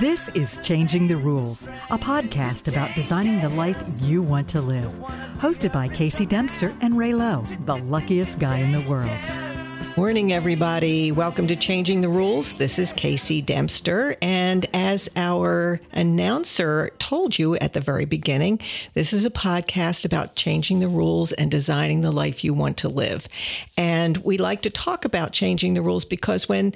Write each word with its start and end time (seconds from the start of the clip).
This 0.00 0.28
is 0.30 0.58
Changing 0.62 1.08
the 1.08 1.16
Rules, 1.16 1.66
a 1.90 1.98
podcast 1.98 2.68
about 2.68 2.94
designing 2.94 3.40
the 3.40 3.48
life 3.48 3.82
you 4.00 4.22
want 4.22 4.48
to 4.50 4.60
live. 4.60 4.90
Hosted 5.38 5.72
by 5.72 5.88
Casey 5.88 6.26
Dempster 6.26 6.74
and 6.80 6.98
Ray 6.98 7.14
Lowe, 7.14 7.42
the 7.64 7.76
luckiest 7.76 8.38
guy 8.38 8.58
in 8.58 8.72
the 8.72 8.88
world. 8.88 9.08
Morning, 9.96 10.32
everybody. 10.32 11.12
Welcome 11.12 11.46
to 11.48 11.56
Changing 11.56 12.00
the 12.00 12.08
Rules. 12.08 12.54
This 12.54 12.78
is 12.78 12.92
Casey 12.92 13.42
Dempster. 13.42 14.16
And 14.22 14.64
as 14.72 15.08
our 15.16 15.80
announcer 15.92 16.90
told 16.98 17.38
you 17.38 17.56
at 17.56 17.74
the 17.74 17.80
very 17.80 18.04
beginning, 18.04 18.58
this 18.94 19.12
is 19.12 19.24
a 19.24 19.30
podcast 19.30 20.04
about 20.04 20.34
changing 20.34 20.80
the 20.80 20.88
rules 20.88 21.32
and 21.32 21.50
designing 21.50 22.00
the 22.00 22.10
life 22.10 22.42
you 22.42 22.54
want 22.54 22.78
to 22.78 22.88
live. 22.88 23.28
And 23.76 24.16
we 24.18 24.38
like 24.38 24.62
to 24.62 24.70
talk 24.70 25.04
about 25.04 25.32
changing 25.32 25.74
the 25.74 25.82
rules 25.82 26.04
because 26.04 26.48
when 26.48 26.74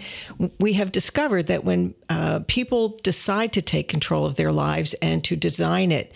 we 0.61 0.75
have 0.75 0.93
discovered 0.93 1.47
that 1.47 1.65
when 1.65 1.95
uh, 2.11 2.41
people 2.49 2.99
decide 3.03 3.53
to 3.55 3.63
take 3.63 3.89
control 3.89 4.27
of 4.27 4.37
their 4.37 4.53
lives 4.53 4.95
and 5.01 5.25
to 5.25 5.37
design 5.37 5.91
it 5.91 6.13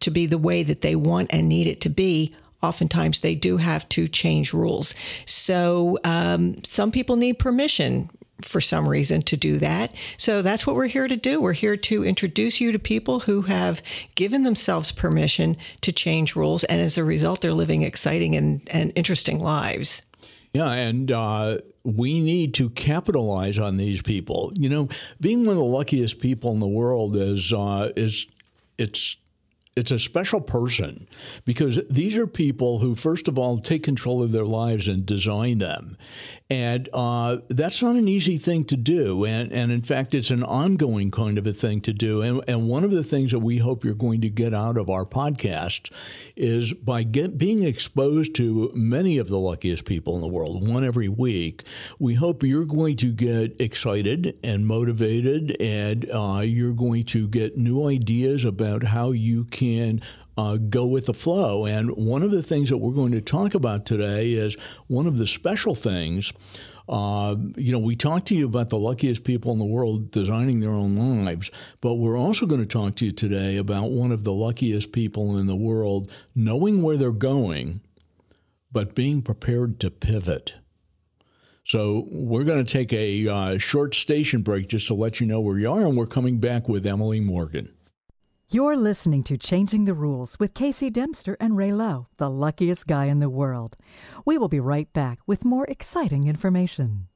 to 0.00 0.10
be 0.10 0.26
the 0.26 0.38
way 0.38 0.62
that 0.62 0.80
they 0.80 0.96
want 0.96 1.28
and 1.30 1.48
need 1.48 1.66
it 1.66 1.80
to 1.82 1.88
be, 1.88 2.34
oftentimes 2.62 3.20
they 3.20 3.34
do 3.34 3.56
have 3.56 3.88
to 3.90 4.08
change 4.08 4.52
rules. 4.52 4.94
So 5.26 5.98
um, 6.04 6.62
some 6.64 6.90
people 6.90 7.16
need 7.16 7.38
permission 7.38 8.10
for 8.42 8.60
some 8.60 8.88
reason 8.88 9.22
to 9.22 9.36
do 9.36 9.58
that. 9.58 9.92
So 10.16 10.42
that's 10.42 10.66
what 10.66 10.76
we're 10.76 10.86
here 10.86 11.08
to 11.08 11.16
do. 11.16 11.40
We're 11.40 11.52
here 11.54 11.76
to 11.76 12.04
introduce 12.04 12.60
you 12.60 12.70
to 12.72 12.78
people 12.78 13.20
who 13.20 13.42
have 13.42 13.82
given 14.14 14.44
themselves 14.44 14.92
permission 14.92 15.56
to 15.80 15.92
change 15.92 16.36
rules. 16.36 16.64
And 16.64 16.80
as 16.80 16.96
a 16.96 17.04
result, 17.04 17.40
they're 17.40 17.52
living 17.52 17.82
exciting 17.82 18.36
and, 18.36 18.62
and 18.70 18.92
interesting 18.94 19.40
lives. 19.40 20.02
Yeah, 20.54 20.70
and 20.70 21.10
uh, 21.10 21.58
we 21.84 22.20
need 22.20 22.54
to 22.54 22.70
capitalize 22.70 23.58
on 23.58 23.76
these 23.76 24.02
people. 24.02 24.52
You 24.56 24.68
know, 24.68 24.88
being 25.20 25.40
one 25.40 25.50
of 25.50 25.56
the 25.56 25.64
luckiest 25.64 26.20
people 26.20 26.52
in 26.52 26.60
the 26.60 26.66
world 26.66 27.16
is 27.16 27.52
uh, 27.52 27.92
is 27.96 28.26
it's 28.78 29.16
it's 29.76 29.90
a 29.90 29.98
special 29.98 30.40
person 30.40 31.06
because 31.44 31.78
these 31.88 32.16
are 32.16 32.26
people 32.26 32.80
who, 32.80 32.94
first 32.94 33.28
of 33.28 33.38
all, 33.38 33.58
take 33.58 33.82
control 33.82 34.22
of 34.22 34.32
their 34.32 34.44
lives 34.44 34.88
and 34.88 35.06
design 35.06 35.58
them. 35.58 35.96
And 36.50 36.88
uh, 36.94 37.38
that's 37.48 37.82
not 37.82 37.96
an 37.96 38.08
easy 38.08 38.38
thing 38.38 38.64
to 38.66 38.76
do. 38.76 39.26
And, 39.26 39.52
and 39.52 39.70
in 39.70 39.82
fact, 39.82 40.14
it's 40.14 40.30
an 40.30 40.42
ongoing 40.42 41.10
kind 41.10 41.36
of 41.36 41.46
a 41.46 41.52
thing 41.52 41.82
to 41.82 41.92
do. 41.92 42.22
And, 42.22 42.42
and 42.48 42.68
one 42.68 42.84
of 42.84 42.90
the 42.90 43.04
things 43.04 43.32
that 43.32 43.40
we 43.40 43.58
hope 43.58 43.84
you're 43.84 43.92
going 43.92 44.22
to 44.22 44.30
get 44.30 44.54
out 44.54 44.78
of 44.78 44.88
our 44.88 45.04
podcast 45.04 45.92
is 46.36 46.72
by 46.72 47.02
get, 47.02 47.36
being 47.36 47.64
exposed 47.64 48.34
to 48.36 48.70
many 48.74 49.18
of 49.18 49.28
the 49.28 49.38
luckiest 49.38 49.84
people 49.84 50.14
in 50.14 50.22
the 50.22 50.26
world, 50.26 50.66
one 50.66 50.84
every 50.84 51.08
week, 51.08 51.66
we 51.98 52.14
hope 52.14 52.42
you're 52.42 52.64
going 52.64 52.96
to 52.96 53.12
get 53.12 53.60
excited 53.60 54.38
and 54.42 54.66
motivated 54.66 55.54
and 55.60 56.10
uh, 56.10 56.40
you're 56.42 56.72
going 56.72 57.04
to 57.04 57.28
get 57.28 57.58
new 57.58 57.86
ideas 57.86 58.46
about 58.46 58.84
how 58.84 59.10
you 59.10 59.44
can 59.58 60.00
uh, 60.36 60.56
go 60.56 60.86
with 60.86 61.06
the 61.06 61.14
flow. 61.14 61.66
And 61.66 61.90
one 61.90 62.22
of 62.22 62.30
the 62.30 62.44
things 62.44 62.68
that 62.68 62.78
we're 62.78 62.94
going 62.94 63.12
to 63.12 63.20
talk 63.20 63.54
about 63.54 63.84
today 63.84 64.32
is 64.34 64.56
one 64.86 65.06
of 65.06 65.18
the 65.18 65.26
special 65.26 65.74
things. 65.74 66.32
Uh, 66.88 67.34
you 67.56 67.72
know, 67.72 67.80
we 67.80 67.96
talked 67.96 68.28
to 68.28 68.34
you 68.36 68.46
about 68.46 68.70
the 68.70 68.78
luckiest 68.78 69.24
people 69.24 69.52
in 69.52 69.58
the 69.58 69.64
world 69.64 70.10
designing 70.10 70.60
their 70.60 70.70
own 70.70 70.96
lives, 71.24 71.50
but 71.80 71.94
we're 71.94 72.16
also 72.16 72.46
going 72.46 72.60
to 72.60 72.66
talk 72.66 72.94
to 72.96 73.06
you 73.06 73.12
today 73.12 73.56
about 73.56 73.90
one 73.90 74.12
of 74.12 74.24
the 74.24 74.32
luckiest 74.32 74.92
people 74.92 75.36
in 75.36 75.46
the 75.46 75.56
world 75.56 76.10
knowing 76.34 76.82
where 76.82 76.96
they're 76.96 77.10
going, 77.10 77.80
but 78.72 78.94
being 78.94 79.20
prepared 79.20 79.80
to 79.80 79.90
pivot. 79.90 80.54
So 81.64 82.06
we're 82.10 82.44
going 82.44 82.64
to 82.64 82.72
take 82.72 82.92
a 82.94 83.28
uh, 83.28 83.58
short 83.58 83.94
station 83.94 84.40
break 84.40 84.68
just 84.68 84.86
to 84.86 84.94
let 84.94 85.20
you 85.20 85.26
know 85.26 85.40
where 85.40 85.58
you 85.58 85.70
are, 85.70 85.84
and 85.84 85.96
we're 85.96 86.06
coming 86.06 86.38
back 86.38 86.68
with 86.68 86.86
Emily 86.86 87.20
Morgan. 87.20 87.74
You're 88.50 88.78
listening 88.78 89.24
to 89.24 89.36
Changing 89.36 89.84
the 89.84 89.92
Rules 89.92 90.38
with 90.40 90.54
Casey 90.54 90.88
Dempster 90.88 91.36
and 91.38 91.54
Ray 91.54 91.70
Lowe, 91.70 92.06
the 92.16 92.30
luckiest 92.30 92.86
guy 92.86 93.04
in 93.04 93.18
the 93.18 93.28
world. 93.28 93.76
We 94.24 94.38
will 94.38 94.48
be 94.48 94.58
right 94.58 94.90
back 94.94 95.18
with 95.26 95.44
more 95.44 95.66
exciting 95.66 96.26
information. 96.26 97.08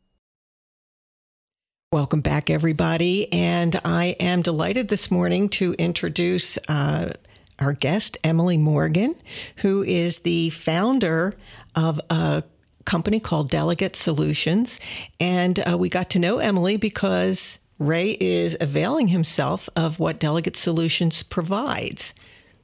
Welcome 1.91 2.21
back, 2.21 2.51
everybody. 2.51 3.33
And 3.33 3.81
I 3.83 4.15
am 4.21 4.43
delighted 4.43 4.89
this 4.89 5.11
morning 5.11 5.49
to 5.51 5.73
introduce 5.79 6.59
uh, 6.69 7.15
our 7.59 7.73
guest, 7.73 8.19
Emily 8.23 8.59
Morgan, 8.59 9.15
who 9.57 9.83
is 9.83 10.19
the 10.19 10.51
founder 10.51 11.33
of 11.75 11.99
a 12.11 12.43
company 12.85 13.21
called 13.21 13.49
Delegate 13.49 13.97
Solutions. 13.97 14.79
And 15.19 15.67
uh, 15.67 15.79
we 15.79 15.89
got 15.89 16.11
to 16.11 16.19
know 16.19 16.41
Emily 16.41 16.77
because 16.77 17.59
Ray 17.87 18.17
is 18.21 18.57
availing 18.61 19.09
himself 19.09 19.69
of 19.75 19.99
what 19.99 20.19
Delegate 20.19 20.57
Solutions 20.57 21.23
provides. 21.23 22.15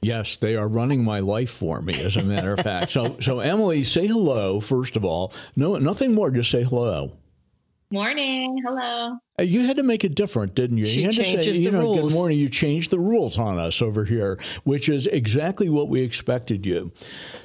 Yes, 0.01 0.37
they 0.37 0.55
are 0.55 0.67
running 0.67 1.03
my 1.03 1.19
life 1.19 1.51
for 1.51 1.81
me, 1.81 1.93
as 2.01 2.15
a 2.15 2.23
matter 2.23 2.53
of 2.53 2.61
fact. 2.61 2.91
So, 2.91 3.17
so 3.19 3.41
Emily, 3.41 3.83
say 3.83 4.07
hello 4.07 4.61
first 4.61 4.95
of 4.95 5.03
all. 5.03 5.33
No, 5.57 5.77
nothing 5.77 6.13
more. 6.13 6.31
Just 6.31 6.49
say 6.49 6.63
hello. 6.63 7.17
Morning. 7.91 8.61
Hello. 8.63 9.17
You 9.39 9.65
had 9.65 9.77
to 9.77 9.83
make 9.83 10.03
it 10.03 10.13
different, 10.13 10.53
didn't 10.53 10.77
you? 10.77 10.85
She 10.85 10.99
you 10.99 11.07
had 11.07 11.15
changes 11.15 11.45
to 11.45 11.53
say, 11.53 11.57
the 11.57 11.63
you 11.63 11.71
know, 11.71 11.81
rules. 11.81 12.01
good 12.01 12.13
morning. 12.13 12.37
You 12.37 12.47
changed 12.47 12.91
the 12.91 12.99
rules 12.99 13.37
on 13.39 13.57
us 13.57 13.81
over 13.81 14.05
here, 14.05 14.39
which 14.63 14.89
is 14.89 15.07
exactly 15.07 15.69
what 15.69 15.89
we 15.89 16.01
expected 16.01 16.67
you. 16.67 16.91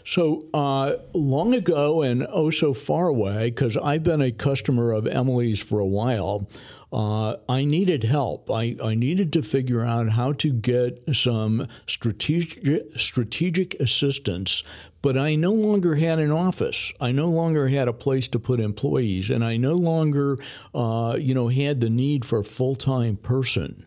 So 0.05 0.47
uh, 0.53 0.97
long 1.15 1.55
ago 1.55 2.03
and 2.03 2.27
oh 2.31 2.51
so 2.51 2.75
far 2.75 3.09
away, 3.09 3.51
because 3.51 3.77
I've 3.79 4.03
been 4.03 4.21
a 4.21 4.31
customer 4.31 4.93
of 4.93 5.07
Emily's 5.07 5.61
for 5.61 5.81
a 5.81 5.87
while. 5.87 6.47
Uh, 6.95 7.39
I 7.49 7.65
needed 7.65 8.05
help. 8.05 8.49
I, 8.49 8.77
I 8.81 8.95
needed 8.95 9.33
to 9.33 9.43
figure 9.43 9.85
out 9.85 10.11
how 10.11 10.33
to 10.35 10.53
get 10.53 11.03
some 11.13 11.67
strategic 11.89 12.97
strategic 12.97 13.75
assistance, 13.81 14.63
but 15.03 15.19
I 15.19 15.35
no 15.35 15.51
longer 15.51 15.97
had 15.97 16.21
an 16.21 16.31
office. 16.31 16.93
I 17.01 17.11
no 17.11 17.27
longer 17.27 17.67
had 17.67 17.89
a 17.89 17.93
place 17.93 18.29
to 18.29 18.39
put 18.39 18.61
employees, 18.61 19.29
and 19.29 19.45
I 19.45 19.57
no 19.57 19.75
longer, 19.75 20.37
uh, 20.73 21.17
you 21.19 21.35
know, 21.35 21.49
had 21.49 21.81
the 21.81 21.91
need 21.91 22.25
for 22.25 22.39
a 22.39 22.45
full 22.45 22.77
time 22.77 23.17
person. 23.17 23.87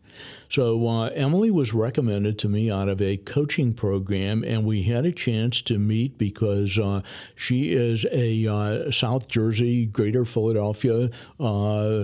So 0.49 0.85
uh, 0.85 1.07
Emily 1.07 1.49
was 1.49 1.73
recommended 1.73 2.37
to 2.39 2.49
me 2.49 2.69
out 2.69 2.89
of 2.89 3.01
a 3.01 3.15
coaching 3.15 3.73
program, 3.73 4.43
and 4.43 4.65
we 4.65 4.83
had 4.83 5.05
a 5.05 5.13
chance 5.13 5.61
to 5.61 5.77
meet 5.77 6.17
because 6.17 6.77
uh, 6.77 7.03
she 7.37 7.71
is 7.71 8.05
a 8.11 8.47
uh, 8.47 8.91
South 8.91 9.29
Jersey, 9.29 9.85
Greater 9.85 10.25
Philadelphia 10.25 11.09
uh, 11.39 12.03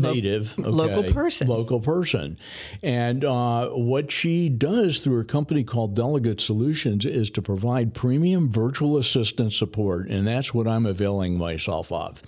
native, 0.00 0.58
okay, 0.58 0.68
local 0.68 1.12
person. 1.12 1.48
local 1.48 1.80
person, 1.80 2.38
and 2.82 3.24
uh, 3.24 3.68
what 3.70 4.10
she 4.10 4.48
does 4.48 4.98
through 5.00 5.16
her 5.16 5.24
company 5.24 5.64
called 5.64 5.94
Delegate 5.94 6.40
Solutions 6.40 7.04
is 7.04 7.30
to 7.30 7.42
provide 7.42 7.94
premium 7.94 8.48
virtual 8.48 8.96
assistant 8.96 9.52
support, 9.52 10.08
and 10.08 10.26
that's 10.26 10.52
what 10.54 10.66
I'm 10.66 10.86
availing 10.86 11.38
myself 11.38 11.90
of. 11.92 12.22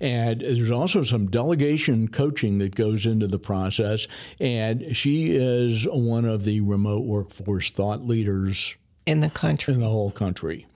And 0.00 0.40
there's 0.40 0.70
also 0.70 1.02
some 1.02 1.28
delegation 1.30 2.08
coaching 2.08 2.58
that 2.58 2.74
goes 2.74 3.06
into 3.06 3.26
the 3.26 3.38
process, 3.38 4.06
and 4.40 4.96
she 4.96 5.36
is 5.36 5.84
one 5.84 6.24
of 6.24 6.44
the 6.44 6.60
remote 6.60 7.04
workforce 7.04 7.70
thought 7.70 8.06
leaders 8.06 8.76
In 9.04 9.20
the 9.20 9.30
country. 9.30 9.74
in 9.74 9.80
the 9.80 9.88
whole 9.88 10.12
country. 10.12 10.66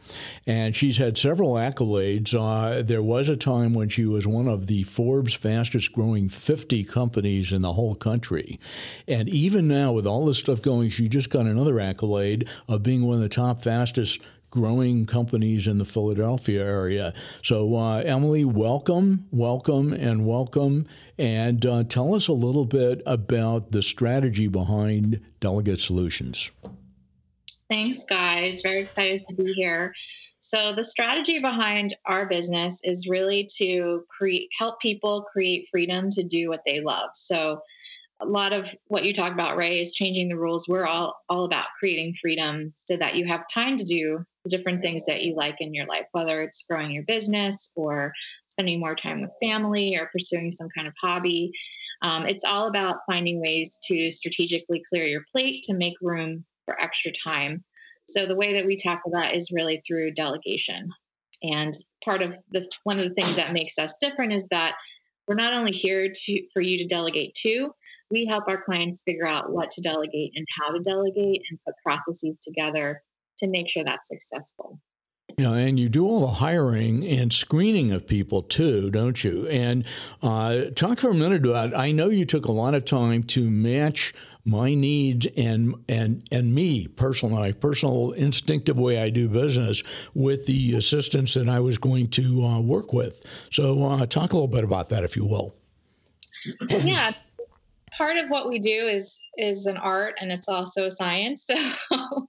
And 0.47 0.75
she's 0.75 0.98
had 0.98 1.16
several 1.16 1.54
accolades. 1.54 2.34
Uh, 2.34 2.82
there 2.82 3.03
was 3.03 3.28
a 3.28 3.37
time 3.37 3.72
when 3.72 3.88
she 3.88 4.04
was 4.04 4.26
one 4.26 4.48
of 4.48 4.66
the 4.66 4.82
Forbes 4.82 5.34
fastest 5.34 5.92
growing 5.92 6.28
50 6.28 6.82
companies 6.84 7.53
in 7.53 7.62
the 7.62 7.75
whole 7.75 7.94
country. 7.94 8.59
And 9.06 9.28
even 9.28 9.69
now, 9.69 9.92
with 9.92 10.06
all 10.06 10.26
this 10.26 10.38
stuff 10.38 10.60
going, 10.60 10.91
she 10.91 11.09
just 11.09 11.31
got 11.31 11.47
another 11.47 11.78
accolade 11.78 12.48
of 12.69 12.82
being 12.82 13.04
one 13.04 13.16
of 13.16 13.22
the 13.22 13.28
top 13.28 13.62
fastest 13.62 14.20
growing 14.50 15.06
companies 15.06 15.66
in 15.66 15.78
the 15.78 15.84
Philadelphia 15.84 16.65
area. 16.65 17.12
So, 17.42 17.76
uh, 17.76 17.98
Emily, 17.98 18.44
welcome, 18.44 19.26
welcome, 19.31 19.92
and 19.92 20.26
welcome. 20.26 20.86
And 21.19 21.65
uh, 21.65 21.84
tell 21.84 22.15
us 22.15 22.26
a 22.26 22.32
little 22.32 22.65
bit 22.65 23.03
about 23.06 23.72
the 23.72 23.83
strategy 23.83 24.48
behind 24.48 25.21
Delegate 25.41 25.80
Solutions. 25.80 26.50
Thanks, 27.68 28.04
guys. 28.04 28.60
Very 28.63 28.83
excited 28.83 29.24
to 29.28 29.34
be 29.34 29.53
here. 29.53 29.92
So, 30.39 30.72
the 30.72 30.84
strategy 30.84 31.41
behind 31.41 31.97
our 32.07 32.27
business 32.28 32.80
is 32.84 33.09
really 33.09 33.48
to 33.57 34.04
create, 34.09 34.48
help 34.57 34.80
people 34.80 35.27
create 35.33 35.66
freedom 35.68 36.09
to 36.10 36.22
do 36.22 36.48
what 36.48 36.63
they 36.65 36.80
love. 36.80 37.10
So, 37.15 37.60
a 38.21 38.27
lot 38.27 38.53
of 38.53 38.72
what 38.86 39.04
you 39.04 39.13
talk 39.13 39.33
about, 39.33 39.57
Ray, 39.57 39.80
is 39.80 39.95
changing 39.95 40.28
the 40.28 40.39
rules. 40.39 40.68
We're 40.68 40.86
all 40.86 41.16
all 41.28 41.45
about 41.45 41.66
creating 41.78 42.15
freedom 42.21 42.72
so 42.77 42.97
that 42.97 43.16
you 43.16 43.27
have 43.27 43.45
time 43.53 43.77
to 43.77 43.84
do 43.84 44.24
the 44.45 44.51
different 44.51 44.80
things 44.80 45.04
that 45.07 45.24
you 45.24 45.34
like 45.34 45.57
in 45.60 45.74
your 45.74 45.86
life, 45.86 46.07
whether 46.12 46.42
it's 46.42 46.65
growing 46.71 46.92
your 46.92 47.03
business 47.03 47.72
or 47.74 48.12
spending 48.47 48.78
more 48.78 48.95
time 48.95 49.21
with 49.21 49.33
family 49.42 49.97
or 49.97 50.09
pursuing 50.12 50.53
some 50.53 50.69
kind 50.74 50.86
of 50.86 50.95
hobby. 51.03 51.51
Um, 52.03 52.27
it's 52.27 52.45
all 52.45 52.69
about 52.69 52.98
finding 53.10 53.41
ways 53.41 53.77
to 53.89 54.10
strategically 54.10 54.83
clear 54.89 55.04
your 55.04 55.24
plate 55.33 55.65
to 55.65 55.74
make 55.74 55.95
room 56.01 56.45
for 56.66 56.78
extra 56.80 57.13
time. 57.13 57.65
So 58.09 58.27
the 58.27 58.36
way 58.36 58.53
that 58.53 58.66
we 58.66 58.77
tackle 58.77 59.13
that 59.13 59.34
is 59.34 59.51
really 59.51 59.83
through 59.86 60.13
delegation. 60.13 60.91
And 61.42 61.77
part 62.04 62.22
of 62.22 62.36
the 62.51 62.68
one 62.84 62.98
of 62.98 63.04
the 63.04 63.15
things 63.15 63.36
that 63.36 63.53
makes 63.53 63.78
us 63.78 63.95
different 64.01 64.34
is 64.34 64.45
that 64.51 64.74
we're 65.27 65.34
not 65.34 65.54
only 65.54 65.72
here 65.72 66.10
to 66.13 66.42
for 66.53 66.60
you 66.60 66.78
to 66.78 66.86
delegate 66.86 67.34
to, 67.42 67.71
we 68.10 68.27
help 68.27 68.45
our 68.48 68.63
clients 68.63 69.03
figure 69.03 69.27
out 69.27 69.53
what 69.53 69.71
to 69.72 69.80
delegate 69.80 70.33
and 70.34 70.47
how 70.59 70.72
to 70.72 70.80
delegate 70.80 71.42
and 71.51 71.59
put 71.66 71.74
processes 71.83 72.36
together 72.42 73.03
to 73.39 73.48
make 73.48 73.69
sure 73.69 73.84
that's 73.84 74.09
successful. 74.09 74.80
You 75.36 75.45
know, 75.45 75.54
and 75.54 75.78
you 75.78 75.91
do 75.91 76.07
all 76.07 76.21
the 76.21 76.34
hiring 76.34 77.04
and 77.07 77.30
screening 77.33 77.92
of 77.92 78.07
people 78.07 78.42
too, 78.42 78.91
don't 78.91 79.22
you? 79.22 79.47
And 79.48 79.84
uh, 80.22 80.66
talk 80.74 81.01
for 81.01 81.10
a 81.10 81.15
minute 81.15 81.45
about. 81.45 81.77
I 81.77 81.91
know 81.91 82.09
you 82.09 82.24
took 82.24 82.47
a 82.47 82.53
lot 82.53 82.74
of 82.74 82.84
time 82.84 83.22
to 83.24 83.51
match 83.51 84.15
my 84.47 84.75
needs 84.75 85.27
and 85.37 85.75
and 85.89 86.27
and 86.31 86.54
me 86.54 86.87
personally, 86.87 87.34
my 87.34 87.53
personal 87.53 88.13
instinctive 88.13 88.78
way 88.78 89.03
I 89.03 89.10
do 89.10 89.28
business 89.28 89.83
with 90.15 90.47
the 90.47 90.75
assistants 90.75 91.34
that 91.34 91.48
I 91.48 91.60
was 91.60 91.78
going 91.78 92.09
to 92.10 92.45
uh, 92.45 92.60
work 92.60 92.93
with. 92.93 93.22
So, 93.51 93.84
uh, 93.84 94.07
talk 94.07 94.33
a 94.33 94.37
little 94.37 94.48
bit 94.48 94.65
about 94.65 94.89
that, 94.91 95.04
if 95.04 95.16
you 95.16 95.27
will. 95.27 95.57
yeah, 96.71 97.13
part 97.91 98.16
of 98.16 98.31
what 98.31 98.48
we 98.48 98.59
do 98.59 98.87
is 98.87 99.21
is 99.37 99.66
an 99.66 99.77
art, 99.77 100.15
and 100.21 100.31
it's 100.31 100.48
also 100.48 100.87
a 100.87 100.91
science. 100.91 101.48
So, 101.89 102.27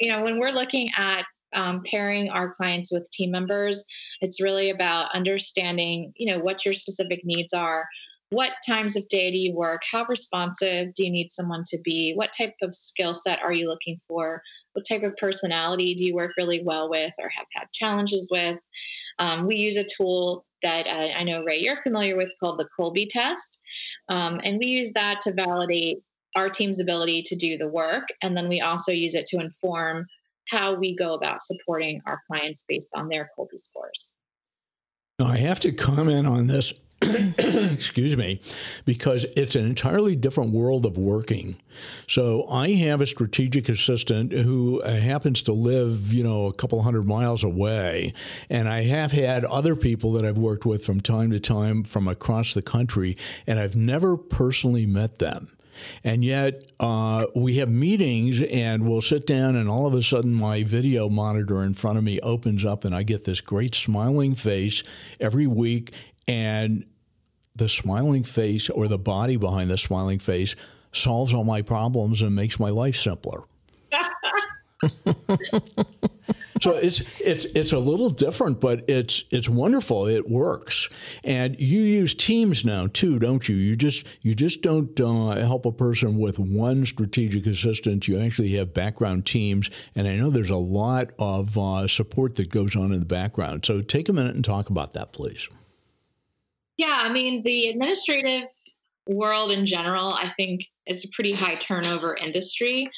you 0.00 0.10
know, 0.10 0.24
when 0.24 0.40
we're 0.40 0.50
looking 0.50 0.90
at 0.96 1.24
um, 1.52 1.82
pairing 1.84 2.28
our 2.28 2.52
clients 2.52 2.90
with 2.90 3.08
team 3.12 3.30
members, 3.30 3.84
it's 4.20 4.42
really 4.42 4.70
about 4.70 5.14
understanding, 5.14 6.12
you 6.16 6.32
know, 6.32 6.40
what 6.40 6.64
your 6.64 6.74
specific 6.74 7.20
needs 7.24 7.52
are 7.52 7.86
what 8.30 8.52
times 8.66 8.96
of 8.96 9.06
day 9.08 9.30
do 9.30 9.38
you 9.38 9.54
work? 9.54 9.82
How 9.90 10.04
responsive 10.06 10.94
do 10.94 11.04
you 11.04 11.10
need 11.10 11.30
someone 11.30 11.62
to 11.68 11.78
be? 11.84 12.14
What 12.14 12.32
type 12.36 12.54
of 12.62 12.74
skill 12.74 13.14
set 13.14 13.40
are 13.42 13.52
you 13.52 13.68
looking 13.68 13.98
for? 14.08 14.42
What 14.72 14.86
type 14.88 15.02
of 15.02 15.16
personality 15.16 15.94
do 15.94 16.04
you 16.04 16.14
work 16.14 16.32
really 16.36 16.62
well 16.64 16.90
with 16.90 17.12
or 17.18 17.28
have 17.28 17.46
had 17.52 17.66
challenges 17.72 18.28
with? 18.30 18.58
Um, 19.18 19.46
we 19.46 19.56
use 19.56 19.76
a 19.76 19.84
tool 19.84 20.44
that 20.62 20.88
I 20.88 21.22
know, 21.22 21.44
Ray, 21.44 21.58
you're 21.58 21.76
familiar 21.76 22.16
with 22.16 22.32
called 22.40 22.58
the 22.58 22.68
Kolbe 22.78 23.06
test. 23.08 23.58
Um, 24.08 24.40
and 24.42 24.58
we 24.58 24.66
use 24.66 24.92
that 24.94 25.20
to 25.22 25.32
validate 25.32 25.98
our 26.34 26.48
team's 26.48 26.80
ability 26.80 27.22
to 27.22 27.36
do 27.36 27.56
the 27.56 27.68
work. 27.68 28.08
And 28.22 28.36
then 28.36 28.48
we 28.48 28.60
also 28.60 28.90
use 28.90 29.14
it 29.14 29.26
to 29.26 29.38
inform 29.38 30.06
how 30.48 30.74
we 30.74 30.96
go 30.96 31.14
about 31.14 31.42
supporting 31.42 32.00
our 32.06 32.20
clients 32.26 32.64
based 32.66 32.88
on 32.94 33.08
their 33.08 33.30
Kolbe 33.38 33.56
scores. 33.56 34.14
Now, 35.18 35.26
I 35.26 35.36
have 35.36 35.60
to 35.60 35.72
comment 35.72 36.26
on 36.26 36.48
this 36.48 36.72
excuse 37.02 38.16
me, 38.16 38.40
because 38.84 39.24
it's 39.36 39.54
an 39.56 39.64
entirely 39.66 40.16
different 40.16 40.52
world 40.52 40.86
of 40.86 40.96
working. 40.96 41.56
So 42.08 42.46
I 42.48 42.70
have 42.72 43.00
a 43.00 43.06
strategic 43.06 43.68
assistant 43.68 44.32
who 44.32 44.80
uh, 44.82 44.92
happens 44.94 45.42
to 45.42 45.52
live, 45.52 46.12
you 46.12 46.22
know, 46.22 46.46
a 46.46 46.52
couple 46.52 46.80
hundred 46.82 47.04
miles 47.04 47.44
away, 47.44 48.12
and 48.48 48.68
I 48.68 48.82
have 48.82 49.12
had 49.12 49.44
other 49.44 49.76
people 49.76 50.12
that 50.12 50.24
I've 50.24 50.38
worked 50.38 50.64
with 50.64 50.84
from 50.84 51.00
time 51.00 51.30
to 51.32 51.40
time 51.40 51.82
from 51.82 52.08
across 52.08 52.54
the 52.54 52.62
country, 52.62 53.16
and 53.46 53.58
I've 53.58 53.76
never 53.76 54.16
personally 54.16 54.86
met 54.86 55.18
them. 55.18 55.50
And 56.02 56.24
yet, 56.24 56.64
uh, 56.80 57.26
we 57.34 57.56
have 57.56 57.68
meetings, 57.68 58.40
and 58.40 58.88
we'll 58.88 59.02
sit 59.02 59.26
down, 59.26 59.56
and 59.56 59.68
all 59.68 59.86
of 59.86 59.94
a 59.94 60.02
sudden, 60.02 60.32
my 60.32 60.62
video 60.62 61.08
monitor 61.08 61.62
in 61.62 61.74
front 61.74 61.98
of 61.98 62.04
me 62.04 62.20
opens 62.20 62.64
up, 62.64 62.84
and 62.84 62.94
I 62.94 63.02
get 63.02 63.24
this 63.24 63.40
great 63.40 63.74
smiling 63.74 64.34
face 64.34 64.82
every 65.20 65.46
week. 65.46 65.92
And 66.26 66.84
the 67.56 67.68
smiling 67.68 68.24
face 68.24 68.68
or 68.68 68.88
the 68.88 68.98
body 68.98 69.36
behind 69.36 69.70
the 69.70 69.78
smiling 69.78 70.18
face 70.18 70.56
solves 70.92 71.34
all 71.34 71.44
my 71.44 71.62
problems 71.62 72.22
and 72.22 72.34
makes 72.34 72.58
my 72.58 72.70
life 72.70 72.96
simpler. 72.96 73.44
so 76.60 76.72
it's 76.72 77.02
it's 77.20 77.44
it's 77.46 77.72
a 77.72 77.78
little 77.78 78.10
different, 78.10 78.60
but 78.60 78.84
it's 78.88 79.24
it's 79.30 79.48
wonderful. 79.48 80.06
It 80.06 80.28
works, 80.28 80.88
and 81.22 81.58
you 81.58 81.80
use 81.80 82.14
teams 82.14 82.64
now 82.64 82.88
too, 82.88 83.18
don't 83.18 83.48
you? 83.48 83.56
You 83.56 83.76
just 83.76 84.06
you 84.20 84.34
just 84.34 84.62
don't 84.62 84.98
uh, 85.00 85.36
help 85.36 85.64
a 85.66 85.72
person 85.72 86.18
with 86.18 86.38
one 86.38 86.86
strategic 86.86 87.46
assistant. 87.46 88.08
You 88.08 88.18
actually 88.20 88.52
have 88.54 88.74
background 88.74 89.26
teams, 89.26 89.70
and 89.94 90.06
I 90.06 90.16
know 90.16 90.30
there's 90.30 90.50
a 90.50 90.56
lot 90.56 91.10
of 91.18 91.56
uh, 91.56 91.88
support 91.88 92.36
that 92.36 92.50
goes 92.50 92.76
on 92.76 92.92
in 92.92 93.00
the 93.00 93.06
background. 93.06 93.64
So 93.64 93.80
take 93.80 94.08
a 94.08 94.12
minute 94.12 94.34
and 94.34 94.44
talk 94.44 94.70
about 94.70 94.92
that, 94.94 95.12
please. 95.12 95.48
Yeah, 96.76 97.00
I 97.02 97.12
mean, 97.12 97.42
the 97.42 97.68
administrative 97.68 98.48
world 99.06 99.52
in 99.52 99.66
general, 99.66 100.14
I 100.14 100.28
think, 100.36 100.62
is 100.86 101.04
a 101.04 101.08
pretty 101.14 101.32
high 101.32 101.56
turnover 101.56 102.16
industry. 102.16 102.90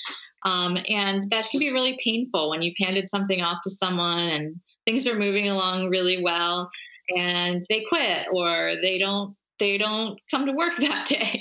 Um, 0.44 0.78
and 0.88 1.28
that 1.31 1.49
can 1.50 1.61
be 1.61 1.73
really 1.73 1.99
painful 2.02 2.50
when 2.50 2.62
you've 2.62 2.76
handed 2.78 3.11
something 3.11 3.43
off 3.43 3.58
to 3.64 3.70
someone 3.70 4.28
and 4.28 4.55
things 4.87 5.06
are 5.06 5.19
moving 5.19 5.49
along 5.49 5.88
really 5.88 6.23
well 6.23 6.69
and 7.17 7.64
they 7.69 7.84
quit 7.88 8.26
or 8.32 8.75
they 8.81 8.99
don't 8.99 9.34
they 9.58 9.79
don't 9.79 10.19
come 10.31 10.46
to 10.46 10.52
work 10.52 10.76
that 10.79 11.06
day. 11.06 11.40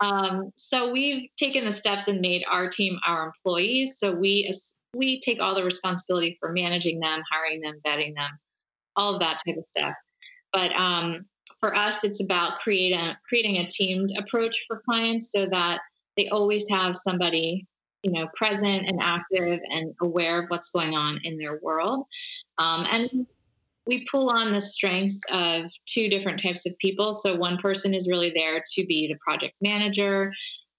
Um, 0.00 0.50
so 0.56 0.90
we've 0.90 1.28
taken 1.36 1.64
the 1.64 1.72
steps 1.72 2.08
and 2.08 2.20
made 2.20 2.44
our 2.50 2.68
team 2.68 2.98
our 3.06 3.26
employees. 3.26 3.96
So 3.98 4.12
we 4.12 4.50
we 4.94 5.20
take 5.20 5.40
all 5.40 5.54
the 5.54 5.64
responsibility 5.64 6.36
for 6.40 6.52
managing 6.52 7.00
them 7.00 7.20
hiring 7.30 7.60
them 7.60 7.80
vetting 7.86 8.14
them 8.16 8.30
all 8.96 9.14
of 9.14 9.20
that 9.20 9.38
type 9.46 9.56
of 9.56 9.64
stuff. 9.76 9.94
But 10.52 10.72
um, 10.72 11.26
for 11.58 11.74
us, 11.74 12.04
it's 12.04 12.22
about 12.22 12.60
create 12.60 12.92
a, 12.92 13.18
creating 13.28 13.58
a 13.58 13.66
teamed 13.66 14.10
approach 14.16 14.64
for 14.66 14.82
clients 14.84 15.32
so 15.32 15.46
that 15.46 15.80
they 16.16 16.28
always 16.28 16.64
have 16.70 16.96
somebody 16.96 17.66
you 18.02 18.12
know 18.12 18.28
present 18.34 18.88
and 18.88 18.98
active 19.00 19.60
and 19.70 19.94
aware 20.00 20.42
of 20.42 20.48
what's 20.48 20.70
going 20.70 20.94
on 20.94 21.20
in 21.24 21.36
their 21.36 21.58
world. 21.62 22.06
Um, 22.58 22.86
and 22.90 23.26
we 23.86 24.06
pull 24.10 24.30
on 24.30 24.52
the 24.52 24.60
strengths 24.60 25.20
of 25.30 25.70
two 25.86 26.08
different 26.08 26.40
types 26.40 26.66
of 26.66 26.78
people. 26.78 27.14
So 27.14 27.34
one 27.34 27.56
person 27.56 27.94
is 27.94 28.06
really 28.08 28.32
there 28.34 28.62
to 28.74 28.86
be 28.86 29.08
the 29.08 29.18
project 29.24 29.54
manager 29.60 30.32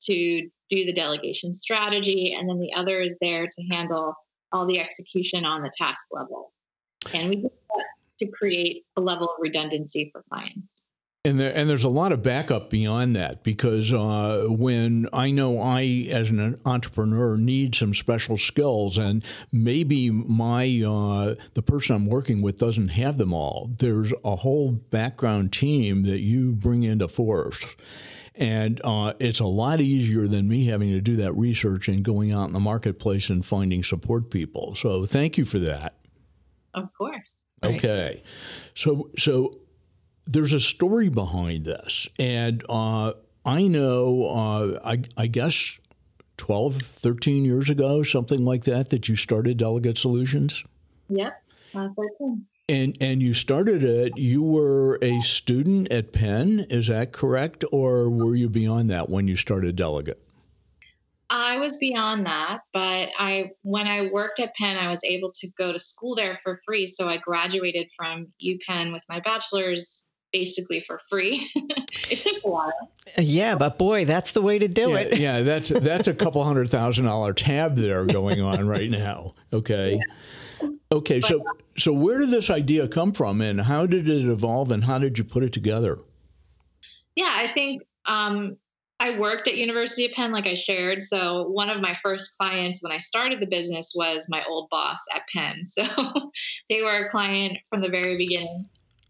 to 0.03 0.49
do 0.69 0.85
the 0.85 0.93
delegation 0.93 1.53
strategy 1.53 2.33
and 2.33 2.49
then 2.49 2.59
the 2.59 2.73
other 2.73 3.01
is 3.01 3.13
there 3.21 3.45
to 3.45 3.63
handle 3.69 4.15
all 4.51 4.65
the 4.65 4.79
execution 4.79 5.45
on 5.45 5.61
the 5.61 5.71
task 5.77 6.01
level. 6.11 6.53
And 7.13 7.29
we 7.29 7.45
to 8.21 8.31
create 8.31 8.85
a 8.95 9.01
level 9.01 9.27
of 9.27 9.35
redundancy 9.39 10.09
for 10.11 10.23
clients. 10.29 10.81
And 11.23 11.39
there, 11.39 11.55
and 11.55 11.69
there's 11.69 11.83
a 11.83 11.89
lot 11.89 12.11
of 12.11 12.23
backup 12.23 12.71
beyond 12.71 13.15
that 13.15 13.43
because 13.43 13.93
uh, 13.93 14.47
when 14.49 15.07
I 15.13 15.29
know 15.29 15.61
I, 15.61 16.07
as 16.09 16.31
an 16.31 16.59
entrepreneur, 16.65 17.37
need 17.37 17.75
some 17.75 17.93
special 17.93 18.37
skills, 18.37 18.97
and 18.97 19.23
maybe 19.51 20.09
my 20.09 20.63
uh, 20.83 21.35
the 21.53 21.61
person 21.61 21.95
I'm 21.95 22.07
working 22.07 22.41
with 22.41 22.57
doesn't 22.57 22.87
have 22.87 23.19
them 23.19 23.33
all. 23.33 23.69
There's 23.77 24.11
a 24.25 24.37
whole 24.37 24.71
background 24.71 25.53
team 25.53 26.03
that 26.03 26.21
you 26.21 26.53
bring 26.53 26.81
into 26.81 27.07
force, 27.07 27.63
and 28.33 28.81
uh, 28.83 29.13
it's 29.19 29.39
a 29.39 29.45
lot 29.45 29.79
easier 29.79 30.27
than 30.27 30.47
me 30.47 30.65
having 30.65 30.89
to 30.89 31.01
do 31.01 31.17
that 31.17 31.33
research 31.33 31.87
and 31.87 32.01
going 32.01 32.31
out 32.31 32.47
in 32.47 32.53
the 32.53 32.59
marketplace 32.59 33.29
and 33.29 33.45
finding 33.45 33.83
support 33.83 34.31
people. 34.31 34.73
So 34.73 35.05
thank 35.05 35.37
you 35.37 35.45
for 35.45 35.59
that. 35.59 35.97
Of 36.73 36.91
course. 36.97 37.35
Okay. 37.63 38.23
So 38.73 39.09
so 39.17 39.61
there's 40.25 40.53
a 40.53 40.59
story 40.59 41.09
behind 41.09 41.65
this. 41.65 42.07
And 42.17 42.63
uh, 42.69 43.13
I 43.45 43.67
know, 43.67 44.25
uh, 44.25 44.79
I, 44.83 45.03
I, 45.17 45.27
guess 45.27 45.79
12, 46.37 46.81
13 46.81 47.45
years 47.45 47.69
ago, 47.69 48.03
something 48.03 48.45
like 48.45 48.63
that, 48.65 48.89
that 48.89 49.09
you 49.09 49.15
started 49.15 49.57
Delegate 49.57 49.97
Solutions? 49.97 50.63
Yep, 51.09 51.33
uh, 51.75 51.89
13. 52.19 52.45
And, 52.69 52.97
and 53.01 53.21
you 53.21 53.33
started 53.33 53.83
it, 53.83 54.17
you 54.17 54.41
were 54.41 54.97
a 55.01 55.19
student 55.21 55.91
at 55.91 56.13
Penn, 56.13 56.65
is 56.69 56.87
that 56.87 57.11
correct? 57.11 57.65
Or 57.71 58.09
were 58.09 58.35
you 58.35 58.47
beyond 58.47 58.89
that 58.91 59.09
when 59.09 59.27
you 59.27 59.35
started 59.35 59.75
Delegate? 59.75 60.23
I 61.61 61.63
was 61.63 61.77
beyond 61.77 62.25
that, 62.25 62.61
but 62.73 63.09
I 63.19 63.51
when 63.61 63.87
I 63.87 64.09
worked 64.09 64.39
at 64.39 64.55
Penn, 64.55 64.77
I 64.77 64.87
was 64.87 64.99
able 65.03 65.31
to 65.33 65.47
go 65.59 65.71
to 65.71 65.77
school 65.77 66.15
there 66.15 66.39
for 66.41 66.59
free. 66.65 66.87
So 66.87 67.07
I 67.07 67.17
graduated 67.17 67.91
from 67.95 68.27
UPenn 68.43 68.91
with 68.91 69.03
my 69.07 69.19
bachelor's 69.19 70.03
basically 70.33 70.79
for 70.79 70.99
free. 71.07 71.47
it 72.09 72.19
took 72.19 72.43
a 72.43 72.49
while. 72.49 72.73
Yeah, 73.15 73.53
but 73.53 73.77
boy, 73.77 74.05
that's 74.05 74.31
the 74.31 74.41
way 74.41 74.57
to 74.57 74.67
do 74.67 74.89
yeah, 74.89 74.97
it. 74.97 75.17
yeah, 75.19 75.41
that's 75.41 75.69
that's 75.69 76.07
a 76.07 76.15
couple 76.15 76.43
hundred 76.43 76.67
thousand 76.71 77.05
dollar 77.05 77.31
tab 77.31 77.75
there 77.75 78.05
going 78.05 78.41
on 78.41 78.67
right 78.67 78.89
now. 78.89 79.35
Okay. 79.53 79.99
Yeah. 80.61 80.69
Okay, 80.91 81.19
but, 81.19 81.29
so 81.29 81.43
so 81.77 81.93
where 81.93 82.17
did 82.17 82.31
this 82.31 82.49
idea 82.49 82.87
come 82.87 83.11
from 83.11 83.39
and 83.39 83.61
how 83.61 83.85
did 83.85 84.09
it 84.09 84.25
evolve 84.25 84.71
and 84.71 84.85
how 84.85 84.97
did 84.97 85.19
you 85.19 85.23
put 85.23 85.43
it 85.43 85.53
together? 85.53 85.99
Yeah, 87.15 87.31
I 87.31 87.47
think 87.49 87.83
um, 88.05 88.57
I 89.01 89.17
worked 89.17 89.47
at 89.47 89.57
University 89.57 90.05
of 90.05 90.11
Penn, 90.11 90.31
like 90.31 90.45
I 90.45 90.53
shared. 90.53 91.01
So 91.01 91.47
one 91.47 91.71
of 91.71 91.81
my 91.81 91.95
first 92.03 92.37
clients 92.37 92.83
when 92.83 92.91
I 92.91 92.99
started 92.99 93.39
the 93.39 93.47
business 93.47 93.93
was 93.95 94.27
my 94.29 94.43
old 94.47 94.69
boss 94.69 94.99
at 95.13 95.27
Penn. 95.27 95.63
So 95.65 96.31
they 96.69 96.83
were 96.83 97.05
a 97.05 97.09
client 97.09 97.57
from 97.67 97.81
the 97.81 97.89
very 97.89 98.15
beginning. 98.15 98.59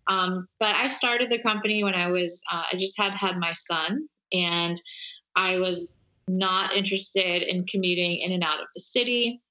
Um, 0.08 0.48
but 0.62 0.76
I 0.76 0.88
started 0.88 1.30
the 1.30 1.40
company 1.40 1.84
when 1.84 1.94
I 1.94 2.10
was, 2.10 2.42
uh, 2.50 2.64
I 2.72 2.78
just 2.78 2.98
had 2.98 3.14
had 3.14 3.38
my 3.38 3.52
son, 3.52 4.08
and 4.32 4.80
I 5.36 5.60
was 5.60 5.82
not 6.30 6.74
interested 6.74 7.44
in 7.44 7.66
commuting 7.66 8.20
in 8.20 8.32
and 8.32 8.44
out 8.44 8.62
of 8.62 8.68
the 8.74 8.82
city 8.82 9.42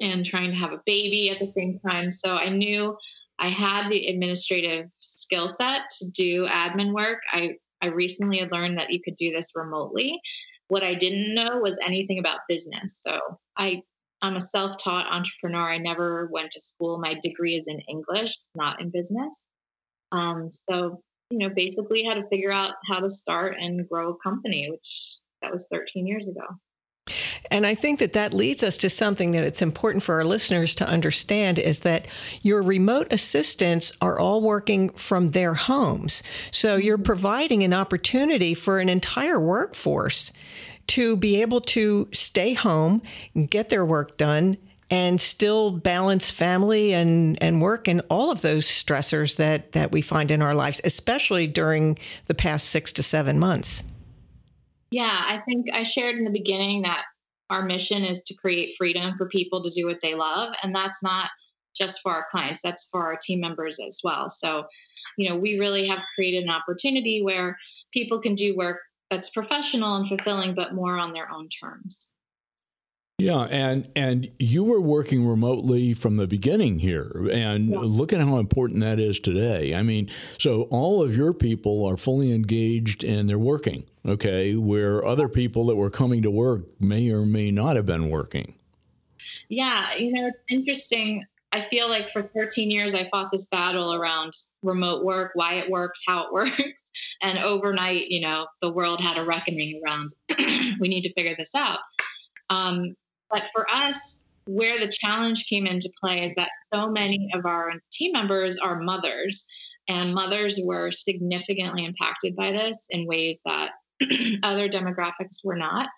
and 0.00 0.24
trying 0.24 0.50
to 0.50 0.56
have 0.56 0.72
a 0.72 0.80
baby 0.86 1.30
at 1.30 1.38
the 1.38 1.52
same 1.54 1.78
time. 1.86 2.10
So 2.10 2.36
I 2.36 2.48
knew 2.48 2.96
I 3.38 3.48
had 3.48 3.90
the 3.90 4.06
administrative 4.06 4.90
skill 5.00 5.48
set 5.48 5.82
to 5.98 6.10
do 6.12 6.46
admin 6.46 6.94
work. 6.94 7.22
I, 7.30 7.56
I 7.82 7.86
recently 7.86 8.38
had 8.38 8.52
learned 8.52 8.78
that 8.78 8.92
you 8.92 9.00
could 9.02 9.16
do 9.16 9.32
this 9.32 9.52
remotely. 9.54 10.20
What 10.68 10.82
I 10.82 10.94
didn't 10.94 11.34
know 11.34 11.58
was 11.58 11.78
anything 11.82 12.18
about 12.18 12.40
business. 12.48 13.00
So 13.06 13.20
I 13.56 13.82
I'm 14.22 14.36
a 14.36 14.40
self-taught 14.40 15.12
entrepreneur. 15.12 15.70
I 15.70 15.76
never 15.78 16.28
went 16.32 16.50
to 16.52 16.60
school. 16.60 16.98
My 16.98 17.14
degree 17.22 17.54
is 17.54 17.66
in 17.66 17.80
English, 17.80 18.30
it's 18.30 18.50
not 18.54 18.80
in 18.80 18.90
business. 18.90 19.46
Um, 20.10 20.50
so 20.50 21.02
you 21.30 21.38
know, 21.38 21.50
basically 21.50 22.04
had 22.04 22.14
to 22.14 22.28
figure 22.28 22.52
out 22.52 22.74
how 22.88 23.00
to 23.00 23.10
start 23.10 23.56
and 23.58 23.88
grow 23.88 24.10
a 24.10 24.18
company, 24.18 24.70
which 24.70 25.18
that 25.42 25.52
was 25.52 25.66
13 25.72 26.06
years 26.06 26.28
ago. 26.28 26.46
And 27.50 27.66
I 27.66 27.74
think 27.74 27.98
that 27.98 28.12
that 28.14 28.34
leads 28.34 28.62
us 28.62 28.76
to 28.78 28.90
something 28.90 29.32
that 29.32 29.44
it's 29.44 29.62
important 29.62 30.02
for 30.02 30.16
our 30.16 30.24
listeners 30.24 30.74
to 30.76 30.86
understand 30.86 31.58
is 31.58 31.80
that 31.80 32.06
your 32.42 32.62
remote 32.62 33.08
assistants 33.10 33.92
are 34.00 34.18
all 34.18 34.40
working 34.40 34.90
from 34.90 35.28
their 35.28 35.54
homes. 35.54 36.22
So 36.50 36.76
you're 36.76 36.96
mm-hmm. 36.96 37.04
providing 37.04 37.62
an 37.62 37.72
opportunity 37.72 38.54
for 38.54 38.78
an 38.78 38.88
entire 38.88 39.40
workforce 39.40 40.32
to 40.88 41.16
be 41.16 41.40
able 41.40 41.60
to 41.60 42.08
stay 42.12 42.54
home, 42.54 43.02
get 43.48 43.68
their 43.68 43.84
work 43.84 44.16
done, 44.16 44.56
and 44.88 45.20
still 45.20 45.72
balance 45.72 46.30
family 46.30 46.92
and, 46.92 47.42
and 47.42 47.60
work 47.60 47.88
and 47.88 48.02
all 48.08 48.30
of 48.30 48.42
those 48.42 48.66
stressors 48.66 49.36
that, 49.36 49.72
that 49.72 49.90
we 49.90 50.00
find 50.00 50.30
in 50.30 50.42
our 50.42 50.54
lives, 50.54 50.80
especially 50.84 51.46
during 51.46 51.98
the 52.26 52.34
past 52.34 52.68
six 52.68 52.92
to 52.92 53.02
seven 53.02 53.38
months. 53.38 53.82
Yeah, 54.90 55.24
I 55.26 55.38
think 55.38 55.66
I 55.72 55.82
shared 55.82 56.16
in 56.16 56.24
the 56.24 56.30
beginning 56.30 56.82
that 56.82 57.04
our 57.50 57.64
mission 57.64 58.04
is 58.04 58.22
to 58.22 58.34
create 58.34 58.74
freedom 58.76 59.14
for 59.16 59.28
people 59.28 59.62
to 59.62 59.70
do 59.70 59.86
what 59.86 60.00
they 60.02 60.14
love. 60.14 60.54
And 60.62 60.74
that's 60.74 61.02
not 61.02 61.30
just 61.76 62.00
for 62.02 62.12
our 62.12 62.26
clients, 62.30 62.60
that's 62.62 62.88
for 62.90 63.04
our 63.04 63.18
team 63.20 63.40
members 63.40 63.78
as 63.78 64.00
well. 64.02 64.30
So, 64.30 64.64
you 65.18 65.28
know, 65.28 65.36
we 65.36 65.58
really 65.58 65.86
have 65.86 66.02
created 66.14 66.44
an 66.44 66.50
opportunity 66.50 67.22
where 67.22 67.56
people 67.92 68.18
can 68.18 68.34
do 68.34 68.56
work 68.56 68.78
that's 69.10 69.30
professional 69.30 69.96
and 69.96 70.08
fulfilling, 70.08 70.54
but 70.54 70.74
more 70.74 70.98
on 70.98 71.12
their 71.12 71.30
own 71.30 71.48
terms. 71.48 72.08
Yeah, 73.18 73.44
and 73.44 73.88
and 73.96 74.30
you 74.38 74.62
were 74.62 74.80
working 74.80 75.26
remotely 75.26 75.94
from 75.94 76.18
the 76.18 76.26
beginning 76.26 76.80
here, 76.80 77.10
and 77.32 77.70
yeah. 77.70 77.78
look 77.78 78.12
at 78.12 78.20
how 78.20 78.36
important 78.36 78.80
that 78.80 79.00
is 79.00 79.18
today. 79.18 79.74
I 79.74 79.80
mean, 79.80 80.10
so 80.38 80.64
all 80.64 81.02
of 81.02 81.16
your 81.16 81.32
people 81.32 81.86
are 81.86 81.96
fully 81.96 82.34
engaged 82.34 83.04
and 83.04 83.26
they're 83.26 83.38
working, 83.38 83.84
okay, 84.06 84.54
where 84.54 85.02
other 85.02 85.30
people 85.30 85.64
that 85.66 85.76
were 85.76 85.88
coming 85.88 86.20
to 86.22 86.30
work 86.30 86.66
may 86.78 87.10
or 87.10 87.24
may 87.24 87.50
not 87.50 87.76
have 87.76 87.86
been 87.86 88.10
working. 88.10 88.54
Yeah, 89.48 89.94
you 89.94 90.12
know, 90.12 90.26
it's 90.26 90.38
interesting. 90.50 91.24
I 91.52 91.62
feel 91.62 91.88
like 91.88 92.10
for 92.10 92.22
13 92.22 92.70
years 92.70 92.94
I 92.94 93.04
fought 93.04 93.30
this 93.32 93.46
battle 93.46 93.94
around 93.94 94.34
remote 94.62 95.06
work, 95.06 95.30
why 95.32 95.54
it 95.54 95.70
works, 95.70 96.02
how 96.06 96.26
it 96.26 96.32
works, 96.34 96.90
and 97.22 97.38
overnight, 97.38 98.08
you 98.08 98.20
know, 98.20 98.46
the 98.60 98.70
world 98.70 99.00
had 99.00 99.16
a 99.16 99.24
reckoning 99.24 99.80
around. 99.86 100.10
we 100.80 100.88
need 100.88 101.02
to 101.02 101.12
figure 101.14 101.34
this 101.38 101.54
out. 101.54 101.78
Um, 102.50 102.94
but 103.30 103.46
for 103.52 103.70
us, 103.70 104.18
where 104.46 104.78
the 104.78 104.92
challenge 105.00 105.46
came 105.48 105.66
into 105.66 105.90
play 106.00 106.24
is 106.24 106.34
that 106.36 106.50
so 106.72 106.88
many 106.88 107.28
of 107.34 107.46
our 107.46 107.72
team 107.92 108.12
members 108.12 108.58
are 108.58 108.80
mothers, 108.80 109.44
and 109.88 110.14
mothers 110.14 110.58
were 110.64 110.90
significantly 110.90 111.84
impacted 111.84 112.34
by 112.36 112.52
this 112.52 112.76
in 112.90 113.06
ways 113.06 113.38
that 113.44 113.72
other 114.42 114.68
demographics 114.68 115.44
were 115.44 115.56
not. 115.56 115.88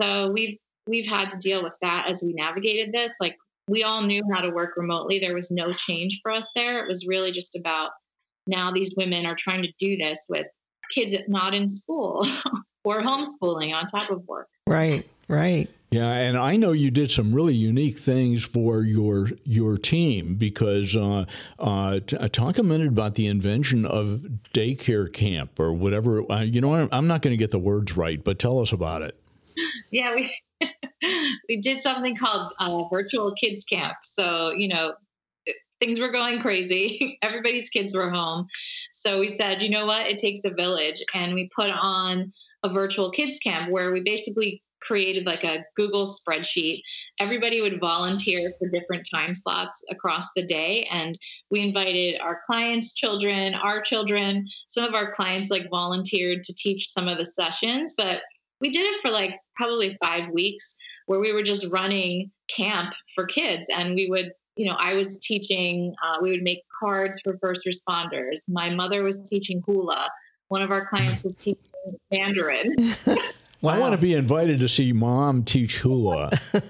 So 0.00 0.30
we've 0.32 0.56
we've 0.86 1.06
had 1.06 1.30
to 1.30 1.38
deal 1.38 1.62
with 1.62 1.76
that 1.82 2.06
as 2.08 2.22
we 2.22 2.32
navigated 2.32 2.92
this. 2.92 3.12
Like 3.20 3.36
we 3.68 3.84
all 3.84 4.02
knew 4.02 4.22
how 4.32 4.40
to 4.40 4.50
work 4.50 4.70
remotely. 4.76 5.18
There 5.18 5.34
was 5.34 5.50
no 5.50 5.72
change 5.72 6.20
for 6.22 6.32
us 6.32 6.48
there. 6.54 6.82
It 6.82 6.88
was 6.88 7.06
really 7.06 7.32
just 7.32 7.56
about 7.56 7.90
now 8.46 8.72
these 8.72 8.94
women 8.96 9.26
are 9.26 9.36
trying 9.36 9.62
to 9.62 9.72
do 9.78 9.96
this 9.96 10.18
with 10.28 10.46
kids 10.90 11.14
not 11.28 11.54
in 11.54 11.68
school 11.68 12.26
or 12.84 13.00
homeschooling 13.00 13.72
on 13.72 13.86
top 13.86 14.10
of 14.10 14.26
work. 14.26 14.48
Right, 14.66 15.08
right. 15.28 15.70
Yeah, 15.90 16.08
and 16.08 16.38
I 16.38 16.54
know 16.54 16.70
you 16.70 16.92
did 16.92 17.10
some 17.10 17.34
really 17.34 17.54
unique 17.54 17.98
things 17.98 18.44
for 18.44 18.82
your 18.82 19.30
your 19.44 19.76
team 19.76 20.36
because 20.36 20.96
uh, 20.96 21.24
uh, 21.58 21.98
uh, 22.18 22.28
talk 22.28 22.58
a 22.58 22.62
minute 22.62 22.86
about 22.86 23.16
the 23.16 23.26
invention 23.26 23.84
of 23.84 24.24
daycare 24.54 25.12
camp 25.12 25.58
or 25.58 25.72
whatever. 25.72 26.30
Uh, 26.30 26.42
you 26.42 26.60
know, 26.60 26.88
I'm 26.92 27.08
not 27.08 27.22
going 27.22 27.32
to 27.32 27.36
get 27.36 27.50
the 27.50 27.58
words 27.58 27.96
right, 27.96 28.22
but 28.22 28.38
tell 28.38 28.60
us 28.60 28.70
about 28.70 29.02
it. 29.02 29.20
Yeah, 29.90 30.14
we 30.14 30.32
we 31.48 31.60
did 31.60 31.80
something 31.80 32.16
called 32.16 32.52
uh, 32.60 32.84
virtual 32.88 33.34
kids 33.34 33.64
camp. 33.64 33.96
So 34.04 34.52
you 34.52 34.68
know, 34.68 34.94
things 35.80 35.98
were 35.98 36.12
going 36.12 36.40
crazy. 36.40 37.18
Everybody's 37.22 37.68
kids 37.68 37.96
were 37.96 38.10
home, 38.10 38.46
so 38.92 39.18
we 39.18 39.26
said, 39.26 39.60
you 39.60 39.70
know 39.70 39.86
what, 39.86 40.06
it 40.06 40.18
takes 40.18 40.44
a 40.44 40.50
village, 40.50 41.02
and 41.14 41.34
we 41.34 41.50
put 41.52 41.70
on 41.70 42.30
a 42.62 42.68
virtual 42.68 43.10
kids 43.10 43.40
camp 43.40 43.72
where 43.72 43.90
we 43.90 44.02
basically 44.02 44.62
created 44.80 45.26
like 45.26 45.44
a 45.44 45.64
Google 45.76 46.06
spreadsheet. 46.06 46.82
Everybody 47.18 47.60
would 47.60 47.80
volunteer 47.80 48.52
for 48.58 48.68
different 48.68 49.06
time 49.12 49.34
slots 49.34 49.82
across 49.90 50.28
the 50.34 50.44
day. 50.44 50.88
And 50.90 51.18
we 51.50 51.60
invited 51.60 52.20
our 52.20 52.40
clients' 52.46 52.94
children, 52.94 53.54
our 53.54 53.80
children. 53.80 54.46
Some 54.68 54.84
of 54.84 54.94
our 54.94 55.12
clients 55.12 55.50
like 55.50 55.68
volunteered 55.70 56.42
to 56.44 56.54
teach 56.54 56.92
some 56.92 57.08
of 57.08 57.18
the 57.18 57.26
sessions, 57.26 57.94
but 57.96 58.22
we 58.60 58.70
did 58.70 58.82
it 58.82 59.00
for 59.00 59.10
like 59.10 59.38
probably 59.56 59.96
five 60.02 60.28
weeks 60.30 60.74
where 61.06 61.20
we 61.20 61.32
were 61.32 61.42
just 61.42 61.72
running 61.72 62.30
camp 62.48 62.92
for 63.14 63.24
kids. 63.26 63.66
And 63.74 63.94
we 63.94 64.08
would, 64.08 64.32
you 64.56 64.66
know, 64.66 64.76
I 64.78 64.94
was 64.94 65.18
teaching, 65.18 65.94
uh, 66.04 66.18
we 66.20 66.30
would 66.30 66.42
make 66.42 66.60
cards 66.78 67.20
for 67.22 67.38
first 67.38 67.66
responders. 67.66 68.36
My 68.48 68.70
mother 68.70 69.02
was 69.02 69.28
teaching 69.28 69.62
hula. 69.64 70.08
One 70.48 70.62
of 70.62 70.70
our 70.70 70.86
clients 70.86 71.22
was 71.22 71.36
teaching 71.36 71.64
Mandarin. 72.10 72.94
Wow. 73.60 73.74
I 73.74 73.78
want 73.78 73.92
to 73.92 73.98
be 73.98 74.14
invited 74.14 74.60
to 74.60 74.68
see 74.68 74.92
mom 74.92 75.44
teach 75.44 75.78
hula. 75.78 76.30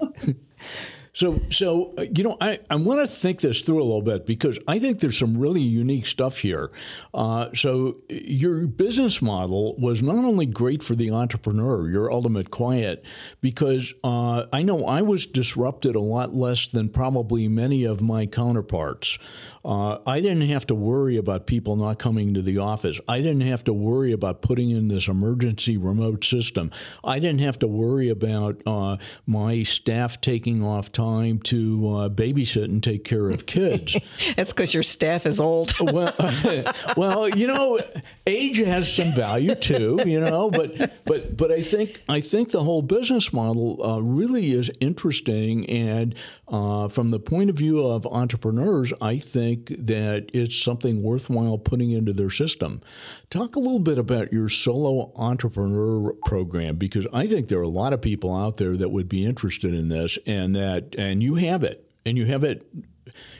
So, 1.16 1.40
so 1.50 1.94
uh, 1.96 2.04
you 2.14 2.22
know, 2.22 2.36
I, 2.42 2.60
I 2.68 2.76
want 2.76 3.00
to 3.00 3.06
think 3.06 3.40
this 3.40 3.62
through 3.62 3.78
a 3.78 3.84
little 3.84 4.02
bit 4.02 4.26
because 4.26 4.58
I 4.68 4.78
think 4.78 5.00
there's 5.00 5.16
some 5.16 5.38
really 5.38 5.62
unique 5.62 6.04
stuff 6.04 6.40
here. 6.40 6.70
Uh, 7.14 7.48
so, 7.54 7.96
your 8.10 8.66
business 8.66 9.22
model 9.22 9.76
was 9.78 10.02
not 10.02 10.26
only 10.26 10.44
great 10.44 10.82
for 10.82 10.94
the 10.94 11.10
entrepreneur, 11.10 11.88
your 11.88 12.12
ultimate 12.12 12.50
quiet, 12.50 13.02
because 13.40 13.94
uh, 14.04 14.44
I 14.52 14.60
know 14.60 14.84
I 14.84 15.00
was 15.00 15.24
disrupted 15.24 15.96
a 15.96 16.00
lot 16.00 16.34
less 16.34 16.68
than 16.68 16.90
probably 16.90 17.48
many 17.48 17.84
of 17.84 18.02
my 18.02 18.26
counterparts. 18.26 19.18
Uh, 19.64 19.98
I 20.06 20.20
didn't 20.20 20.48
have 20.48 20.66
to 20.66 20.74
worry 20.74 21.16
about 21.16 21.46
people 21.46 21.76
not 21.76 21.98
coming 21.98 22.34
to 22.34 22.42
the 22.42 22.58
office. 22.58 23.00
I 23.08 23.22
didn't 23.22 23.40
have 23.40 23.64
to 23.64 23.72
worry 23.72 24.12
about 24.12 24.42
putting 24.42 24.70
in 24.70 24.88
this 24.88 25.08
emergency 25.08 25.78
remote 25.78 26.24
system. 26.24 26.70
I 27.02 27.18
didn't 27.18 27.40
have 27.40 27.58
to 27.60 27.66
worry 27.66 28.10
about 28.10 28.62
uh, 28.66 28.98
my 29.26 29.62
staff 29.62 30.20
taking 30.20 30.62
off 30.62 30.92
time 30.92 31.05
to 31.40 31.88
uh, 31.88 32.08
babysit 32.08 32.64
and 32.64 32.82
take 32.82 33.04
care 33.04 33.30
of 33.30 33.46
kids. 33.46 33.96
That's 34.36 34.52
because 34.52 34.74
your 34.74 34.82
staff 34.82 35.26
is 35.26 35.40
old. 35.40 35.72
well, 35.80 36.14
well, 36.96 37.28
you 37.28 37.46
know, 37.46 37.80
age 38.26 38.58
has 38.58 38.92
some 38.92 39.12
value 39.12 39.54
too. 39.54 40.00
You 40.04 40.20
know, 40.20 40.50
but 40.50 41.04
but 41.04 41.36
but 41.36 41.52
I 41.52 41.62
think 41.62 42.00
I 42.08 42.20
think 42.20 42.50
the 42.50 42.64
whole 42.64 42.82
business 42.82 43.32
model 43.32 43.82
uh, 43.82 44.00
really 44.00 44.52
is 44.52 44.70
interesting 44.80 45.68
and 45.68 46.14
uh, 46.48 46.88
from 46.88 47.10
the 47.10 47.18
point 47.18 47.50
of 47.50 47.56
view 47.56 47.84
of 47.84 48.06
entrepreneurs, 48.06 48.92
I 49.00 49.18
think 49.18 49.68
that 49.78 50.30
it's 50.32 50.60
something 50.60 51.02
worthwhile 51.02 51.58
putting 51.58 51.90
into 51.90 52.12
their 52.12 52.30
system. 52.30 52.82
Talk 53.30 53.56
a 53.56 53.60
little 53.60 53.80
bit 53.80 53.98
about 53.98 54.32
your 54.32 54.48
solo 54.48 55.12
entrepreneur 55.16 56.12
program 56.24 56.76
because 56.76 57.06
I 57.12 57.26
think 57.26 57.48
there 57.48 57.58
are 57.58 57.62
a 57.62 57.68
lot 57.68 57.92
of 57.92 58.00
people 58.00 58.36
out 58.36 58.58
there 58.58 58.76
that 58.76 58.90
would 58.90 59.08
be 59.08 59.24
interested 59.24 59.74
in 59.74 59.88
this, 59.88 60.18
and 60.26 60.54
that 60.54 60.94
and 60.96 61.22
you 61.22 61.34
have 61.34 61.64
it, 61.64 61.90
and 62.04 62.16
you 62.16 62.26
have 62.26 62.44
it, 62.44 62.64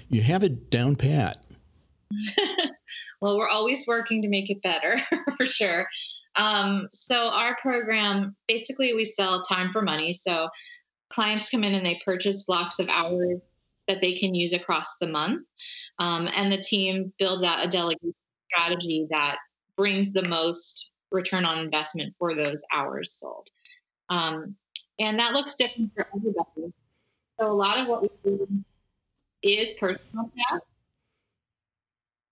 you 0.09 0.23
have 0.23 0.43
it 0.43 0.71
down 0.71 0.97
pat. 0.97 1.47
well, 3.21 3.39
we're 3.39 3.49
always 3.49 3.87
working 3.87 4.21
to 4.23 4.29
make 4.29 4.51
it 4.51 4.63
better, 4.63 4.97
for 5.37 5.47
sure. 5.47 5.87
Um, 6.35 6.89
so 6.93 7.29
our 7.29 7.57
program 7.63 8.37
basically 8.47 8.95
we 8.95 9.05
sell 9.05 9.43
time 9.43 9.71
for 9.71 9.81
money. 9.81 10.13
So 10.13 10.49
clients 11.09 11.51
come 11.51 11.65
in 11.65 11.75
and 11.75 11.87
they 11.87 12.01
purchase 12.05 12.43
blocks 12.43 12.79
of 12.79 12.89
hours 12.89 13.41
that 13.89 14.01
they 14.01 14.15
can 14.15 14.35
use 14.35 14.53
across 14.53 14.97
the 14.97 15.07
month. 15.07 15.47
Um, 15.99 16.29
and 16.35 16.53
the 16.53 16.59
team 16.59 17.13
builds 17.19 17.45
out 17.45 17.65
a 17.65 17.69
delegation 17.69 18.15
strategy 18.51 19.07
that 19.11 19.39
brings 19.77 20.13
the 20.13 20.27
most 20.27 20.93
return 21.11 21.45
on 21.45 21.59
investment 21.59 22.15
for 22.19 22.35
those 22.35 22.63
hours 22.73 23.13
sold. 23.13 23.49
Um, 24.09 24.57
and 24.99 25.19
that 25.21 25.33
looks 25.33 25.55
different 25.55 25.93
for 25.95 26.07
everybody. 26.15 26.73
So 27.39 27.51
a 27.51 27.53
lot 27.53 27.79
of 27.79 27.87
what 27.87 28.03
we 28.03 28.09
do 28.25 28.49
is 29.43 29.73
personal 29.75 30.31
tasks. 30.51 30.67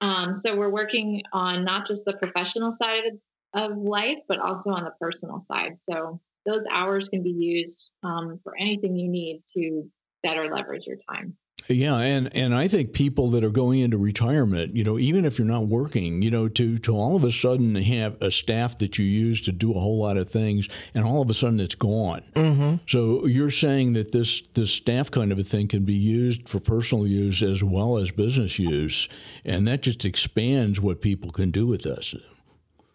Um, 0.01 0.35
so 0.35 0.57
we're 0.57 0.71
working 0.71 1.23
on 1.33 1.65
not 1.65 1.87
just 1.87 2.05
the 2.05 2.15
professional 2.15 2.73
side 2.73 3.05
of, 3.07 3.71
of 3.71 3.77
life, 3.79 4.19
but 4.29 4.39
also 4.39 4.71
on 4.71 4.85
the 4.85 4.93
personal 5.01 5.41
side. 5.41 5.79
So 5.89 6.21
those 6.47 6.65
hours 6.71 7.09
can 7.09 7.23
be 7.23 7.31
used 7.31 7.91
um, 8.03 8.41
for 8.43 8.55
anything 8.59 8.97
you 8.97 9.09
need 9.09 9.43
to 9.55 9.89
better 10.23 10.53
leverage 10.55 10.87
your 10.87 10.99
time. 11.11 11.37
Yeah, 11.69 11.97
and 11.97 12.35
and 12.37 12.55
I 12.55 12.69
think 12.69 12.93
people 12.93 13.31
that 13.31 13.43
are 13.43 13.51
going 13.51 13.81
into 13.81 13.97
retirement, 13.97 14.75
you 14.75 14.85
know, 14.85 14.99
even 14.99 15.25
if 15.25 15.39
you're 15.39 15.49
not 15.49 15.67
working, 15.67 16.21
you 16.21 16.31
know, 16.31 16.47
to 16.49 16.79
to 16.79 16.95
all 16.95 17.17
of 17.17 17.25
a 17.25 17.33
sudden 17.33 17.75
have 17.77 18.21
a 18.21 18.31
staff 18.31 18.77
that 18.79 18.99
you 18.99 19.07
use 19.07 19.41
to 19.43 19.53
do 19.53 19.71
a 19.71 19.81
whole 19.81 19.99
lot 19.99 20.19
of 20.19 20.29
things, 20.29 20.69
and 20.93 21.07
all 21.07 21.23
of 21.23 21.31
a 21.31 21.35
sudden 21.35 21.61
it's 21.61 21.75
gone. 21.75 22.23
Mm-hmm. 22.37 22.77
So 22.87 23.27
you're 23.27 23.51
saying 23.51 23.95
that 23.95 24.13
this 24.13 24.43
this 24.53 24.73
staff 24.73 25.11
kind 25.11 25.33
of 25.33 25.39
a 25.39 25.45
thing 25.45 25.69
can 25.69 25.85
be 25.85 25.95
used 25.95 26.49
for 26.49 26.61
personal 26.61 27.07
use 27.07 27.43
as 27.43 27.65
well 27.65 27.97
as 27.97 28.11
business 28.11 28.59
use, 28.59 29.09
and 29.45 29.67
that 29.67 29.81
just 29.81 30.05
expands 30.05 30.81
what 30.83 31.01
people 31.01 31.31
can 31.31 31.51
do 31.51 31.67
with 31.67 31.83
this. 31.83 32.15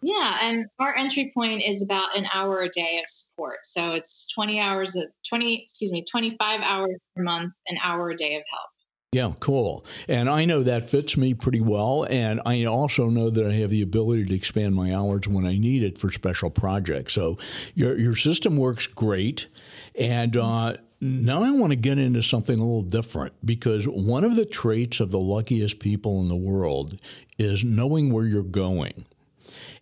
Yeah, 0.02 0.38
and 0.42 0.66
our 0.78 0.96
entry 0.96 1.30
point 1.34 1.62
is 1.62 1.82
about 1.82 2.16
an 2.16 2.26
hour 2.32 2.62
a 2.62 2.70
day 2.70 3.00
of 3.02 3.08
support. 3.08 3.58
So 3.64 3.92
it's 3.92 4.26
20 4.32 4.58
hours 4.58 4.96
of 4.96 5.04
20, 5.28 5.62
excuse 5.62 5.92
me, 5.92 6.04
25 6.10 6.60
hours 6.62 6.96
per 7.14 7.22
month, 7.22 7.52
an 7.68 7.78
hour 7.82 8.10
a 8.10 8.16
day 8.16 8.36
of 8.36 8.42
help. 8.50 8.70
Yeah, 9.12 9.32
cool. 9.40 9.84
And 10.08 10.30
I 10.30 10.44
know 10.44 10.62
that 10.62 10.88
fits 10.88 11.16
me 11.16 11.34
pretty 11.34 11.60
well. 11.60 12.06
And 12.08 12.40
I 12.46 12.64
also 12.64 13.08
know 13.08 13.28
that 13.28 13.44
I 13.44 13.54
have 13.54 13.70
the 13.70 13.82
ability 13.82 14.26
to 14.26 14.34
expand 14.34 14.76
my 14.76 14.94
hours 14.94 15.26
when 15.26 15.44
I 15.44 15.58
need 15.58 15.82
it 15.82 15.98
for 15.98 16.12
special 16.12 16.48
projects. 16.48 17.14
So 17.14 17.36
your, 17.74 17.98
your 17.98 18.14
system 18.14 18.56
works 18.56 18.86
great. 18.86 19.48
And 19.96 20.36
uh, 20.36 20.76
now 21.00 21.42
I 21.42 21.50
want 21.50 21.72
to 21.72 21.76
get 21.76 21.98
into 21.98 22.22
something 22.22 22.56
a 22.56 22.62
little 22.62 22.82
different 22.82 23.34
because 23.44 23.86
one 23.86 24.22
of 24.22 24.36
the 24.36 24.46
traits 24.46 25.00
of 25.00 25.10
the 25.10 25.18
luckiest 25.18 25.80
people 25.80 26.20
in 26.20 26.28
the 26.28 26.36
world 26.36 27.00
is 27.36 27.64
knowing 27.64 28.12
where 28.12 28.26
you're 28.26 28.44
going. 28.44 29.06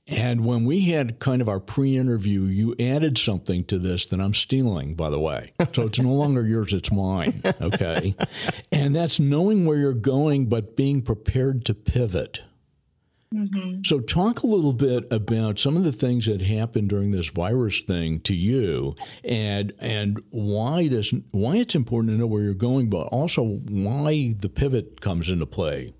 And 0.08 0.46
when 0.46 0.64
we 0.64 0.80
had 0.82 1.18
kind 1.18 1.42
of 1.42 1.48
our 1.48 1.60
pre 1.60 1.96
interview, 1.96 2.44
you 2.44 2.74
added 2.80 3.18
something 3.18 3.64
to 3.64 3.78
this 3.78 4.06
that 4.06 4.20
I'm 4.20 4.34
stealing, 4.34 4.94
by 4.94 5.10
the 5.10 5.20
way. 5.20 5.52
So 5.72 5.82
it's 5.82 5.98
no 5.98 6.12
longer 6.12 6.46
yours, 6.46 6.72
it's 6.72 6.90
mine. 6.90 7.42
Okay. 7.60 8.16
and 8.72 8.96
that's 8.96 9.20
knowing 9.20 9.66
where 9.66 9.76
you're 9.76 9.92
going, 9.92 10.46
but 10.46 10.76
being 10.76 11.02
prepared 11.02 11.64
to 11.66 11.74
pivot. 11.74 12.40
Mm-hmm. 13.34 13.82
So, 13.84 14.00
talk 14.00 14.42
a 14.42 14.46
little 14.46 14.72
bit 14.72 15.06
about 15.10 15.58
some 15.58 15.76
of 15.76 15.84
the 15.84 15.92
things 15.92 16.24
that 16.24 16.40
happened 16.40 16.88
during 16.88 17.10
this 17.10 17.28
virus 17.28 17.82
thing 17.82 18.20
to 18.20 18.34
you, 18.34 18.96
and 19.22 19.74
and 19.78 20.22
why 20.30 20.88
this 20.88 21.12
why 21.32 21.56
it's 21.56 21.74
important 21.74 22.14
to 22.14 22.18
know 22.18 22.26
where 22.26 22.42
you're 22.42 22.54
going, 22.54 22.88
but 22.88 23.08
also 23.08 23.60
why 23.68 24.34
the 24.38 24.48
pivot 24.48 25.02
comes 25.02 25.28
into 25.28 25.44
play. 25.44 25.92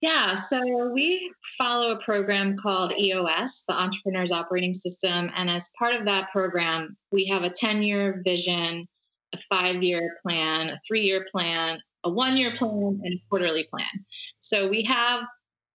Yeah, 0.00 0.34
so 0.34 0.60
we 0.94 1.30
follow 1.58 1.92
a 1.92 2.00
program 2.00 2.56
called 2.56 2.92
EOS, 2.98 3.64
the 3.68 3.74
Entrepreneur's 3.74 4.32
Operating 4.32 4.72
System. 4.72 5.30
And 5.34 5.50
as 5.50 5.68
part 5.78 5.94
of 5.94 6.06
that 6.06 6.30
program, 6.32 6.96
we 7.12 7.26
have 7.26 7.42
a 7.42 7.50
10 7.50 7.82
year 7.82 8.22
vision, 8.24 8.88
a 9.34 9.38
five 9.50 9.82
year 9.82 10.16
plan, 10.22 10.70
a 10.70 10.80
three 10.88 11.02
year 11.02 11.26
plan, 11.30 11.78
a 12.04 12.10
one 12.10 12.38
year 12.38 12.54
plan, 12.56 13.00
and 13.04 13.14
a 13.14 13.22
quarterly 13.28 13.64
plan. 13.70 13.84
So 14.38 14.68
we 14.68 14.82
have 14.84 15.22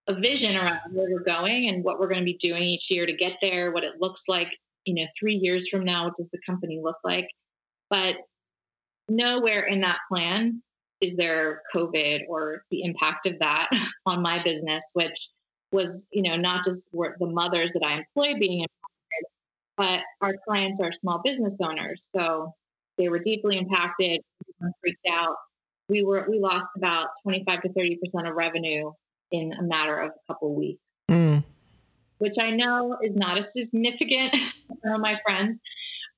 a 0.07 0.15
vision 0.15 0.55
around 0.55 0.79
where 0.91 1.07
we're 1.11 1.19
going 1.19 1.69
and 1.69 1.83
what 1.83 1.99
we're 1.99 2.07
going 2.07 2.21
to 2.21 2.25
be 2.25 2.37
doing 2.37 2.63
each 2.63 2.89
year 2.89 3.05
to 3.05 3.13
get 3.13 3.37
there, 3.41 3.71
what 3.71 3.83
it 3.83 4.01
looks 4.01 4.23
like, 4.27 4.49
you 4.85 4.95
know, 4.95 5.05
three 5.19 5.35
years 5.35 5.69
from 5.69 5.83
now, 5.83 6.05
what 6.05 6.15
does 6.15 6.29
the 6.31 6.39
company 6.43 6.79
look 6.83 6.97
like? 7.03 7.29
But 7.91 8.17
nowhere 9.07 9.65
in 9.65 9.81
that 9.81 9.99
plan 10.11 10.63
is 11.01 11.15
there 11.15 11.61
COVID 11.73 12.21
or 12.27 12.63
the 12.71 12.83
impact 12.83 13.25
of 13.25 13.39
that 13.39 13.69
on 14.05 14.21
my 14.21 14.41
business, 14.43 14.83
which 14.93 15.29
was, 15.71 16.05
you 16.11 16.21
know, 16.21 16.35
not 16.35 16.63
just 16.63 16.89
the 16.91 17.15
mothers 17.27 17.71
that 17.73 17.83
I 17.83 17.97
employ 17.97 18.37
being 18.39 18.61
impacted, 18.61 19.25
but 19.77 20.01
our 20.21 20.35
clients 20.47 20.79
are 20.79 20.91
small 20.91 21.21
business 21.23 21.57
owners. 21.61 22.07
So 22.15 22.53
they 22.97 23.09
were 23.09 23.19
deeply 23.19 23.57
impacted, 23.57 24.21
freaked 24.81 25.07
out. 25.11 25.35
We 25.89 26.03
were 26.03 26.25
we 26.29 26.39
lost 26.39 26.67
about 26.77 27.09
25 27.23 27.61
to 27.63 27.73
30 27.73 27.97
percent 27.97 28.27
of 28.27 28.35
revenue 28.35 28.91
in 29.31 29.53
a 29.53 29.61
matter 29.61 29.99
of 29.99 30.11
a 30.11 30.33
couple 30.33 30.49
of 30.49 30.55
weeks. 30.55 30.81
Mm. 31.09 31.43
Which 32.19 32.39
I 32.39 32.51
know 32.51 32.97
is 33.01 33.11
not 33.11 33.37
as 33.37 33.53
significant 33.53 34.35
for 34.81 34.97
my 34.97 35.19
friends, 35.25 35.59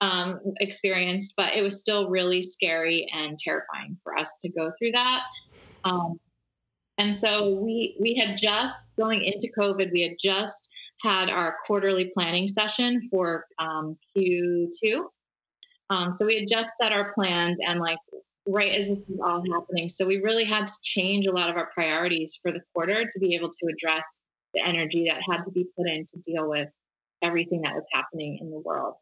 um, 0.02 0.40
experienced, 0.60 1.34
but 1.38 1.56
it 1.56 1.64
was 1.64 1.80
still 1.80 2.10
really 2.10 2.42
scary 2.42 3.08
and 3.14 3.38
terrifying 3.38 3.98
for 4.04 4.18
us 4.18 4.30
to 4.42 4.50
go 4.50 4.72
through 4.78 4.92
that. 4.92 5.24
Um, 5.84 6.20
and 6.98 7.16
so 7.16 7.54
we 7.54 7.96
we 8.00 8.16
had 8.16 8.38
just 8.38 8.82
going 8.98 9.24
into 9.24 9.52
COVID, 9.58 9.92
we 9.92 10.02
had 10.02 10.18
just 10.20 10.70
had 11.04 11.30
our 11.30 11.58
quarterly 11.66 12.12
planning 12.14 12.48
session 12.48 13.00
for 13.10 13.46
um, 13.60 13.98
Q2. 14.18 15.06
Um, 15.90 16.12
so 16.18 16.26
we 16.26 16.36
had 16.36 16.48
just 16.50 16.72
set 16.82 16.92
our 16.92 17.14
plans 17.14 17.58
and 17.66 17.80
like 17.80 18.00
right 18.48 18.72
as 18.72 18.88
this 18.88 19.04
was 19.08 19.20
all 19.24 19.44
happening. 19.54 19.88
So 19.90 20.06
we 20.06 20.18
really 20.18 20.44
had 20.44 20.68
to 20.68 20.74
change 20.82 21.28
a 21.28 21.32
lot 21.32 21.50
of 21.50 21.56
our 21.56 21.70
priorities 21.74 22.38
for 22.42 22.52
the 22.52 22.62
quarter 22.74 23.04
to 23.04 23.20
be 23.20 23.36
able 23.36 23.50
to 23.50 23.68
address 23.72 24.04
the 24.54 24.66
energy 24.66 25.06
that 25.08 25.22
had 25.30 25.44
to 25.44 25.52
be 25.52 25.66
put 25.78 25.88
in 25.88 26.06
to 26.06 26.20
deal 26.26 26.50
with 26.50 26.70
everything 27.22 27.62
that 27.62 27.76
was 27.76 27.86
happening 27.94 28.40
in 28.42 28.50
the 28.50 28.60
world 28.60 28.96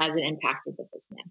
as 0.00 0.10
it 0.10 0.24
impacted 0.24 0.74
the 0.76 0.84
business. 0.92 1.26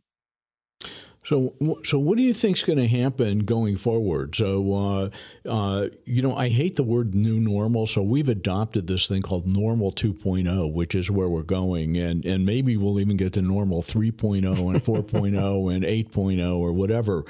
So, 1.30 1.54
so 1.84 2.00
what 2.00 2.18
do 2.18 2.24
you 2.24 2.34
think 2.34 2.58
is 2.58 2.64
going 2.64 2.80
to 2.80 2.88
happen 2.88 3.40
going 3.40 3.78
forward? 3.78 4.36
So, 4.36 4.74
uh, 4.74 5.10
uh, 5.48 5.90
you 6.06 6.24
know, 6.24 6.36
I 6.36 6.50
hate 6.50 6.76
the 6.76 6.84
word 6.84 7.14
new 7.14 7.40
normal. 7.40 7.86
So 7.86 8.02
we've 8.02 8.30
adopted 8.30 8.88
this 8.88 9.08
thing 9.08 9.22
called 9.22 9.46
normal 9.46 9.92
2.0, 9.92 10.74
which 10.74 10.96
is 10.96 11.12
where 11.12 11.30
we're 11.30 11.44
going, 11.44 11.98
and 11.98 12.26
and 12.26 12.48
maybe 12.48 12.78
we'll 12.78 13.00
even 13.00 13.16
get 13.16 13.34
to 13.34 13.44
normal 13.44 13.84
3.0 13.84 14.38
and 14.38 14.84
4.0 14.84 15.76
and 15.76 15.84
8.0 15.84 16.58
or 16.58 16.74
whatever. 16.74 17.24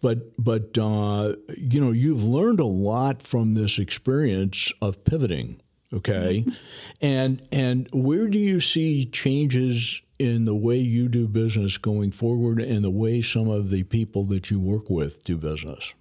But 0.00 0.32
but 0.36 0.76
uh, 0.76 1.36
you 1.56 1.80
know, 1.80 1.92
you've 1.92 2.24
learned 2.24 2.58
a 2.58 2.66
lot 2.66 3.22
from 3.22 3.54
this 3.54 3.78
experience 3.78 4.72
of 4.82 5.04
pivoting. 5.04 5.60
Okay, 5.92 6.44
and 7.00 7.40
and 7.52 7.88
where 7.92 8.26
do 8.26 8.38
you 8.38 8.60
see 8.60 9.04
changes 9.04 10.00
in 10.18 10.44
the 10.44 10.54
way 10.54 10.76
you 10.76 11.08
do 11.08 11.26
business 11.26 11.78
going 11.78 12.10
forward 12.10 12.60
and 12.60 12.84
the 12.84 12.90
way 12.90 13.20
some 13.20 13.48
of 13.48 13.70
the 13.70 13.82
people 13.84 14.24
that 14.24 14.50
you 14.50 14.60
work 14.60 14.88
with 14.88 15.24
do 15.24 15.36
business? 15.36 15.94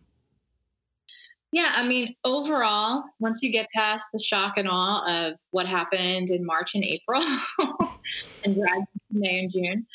Yeah, 1.51 1.71
I 1.75 1.87
mean, 1.87 2.15
overall, 2.23 3.03
once 3.19 3.43
you 3.43 3.51
get 3.51 3.69
past 3.75 4.05
the 4.11 4.19
shock 4.19 4.57
and 4.57 4.67
awe 4.67 5.27
of 5.27 5.39
what 5.51 5.67
happened 5.67 6.31
in 6.31 6.43
March 6.43 6.73
and 6.73 6.83
April 6.83 7.21
and 8.43 8.57
May 9.11 9.39
and 9.39 9.51
June, 9.51 9.85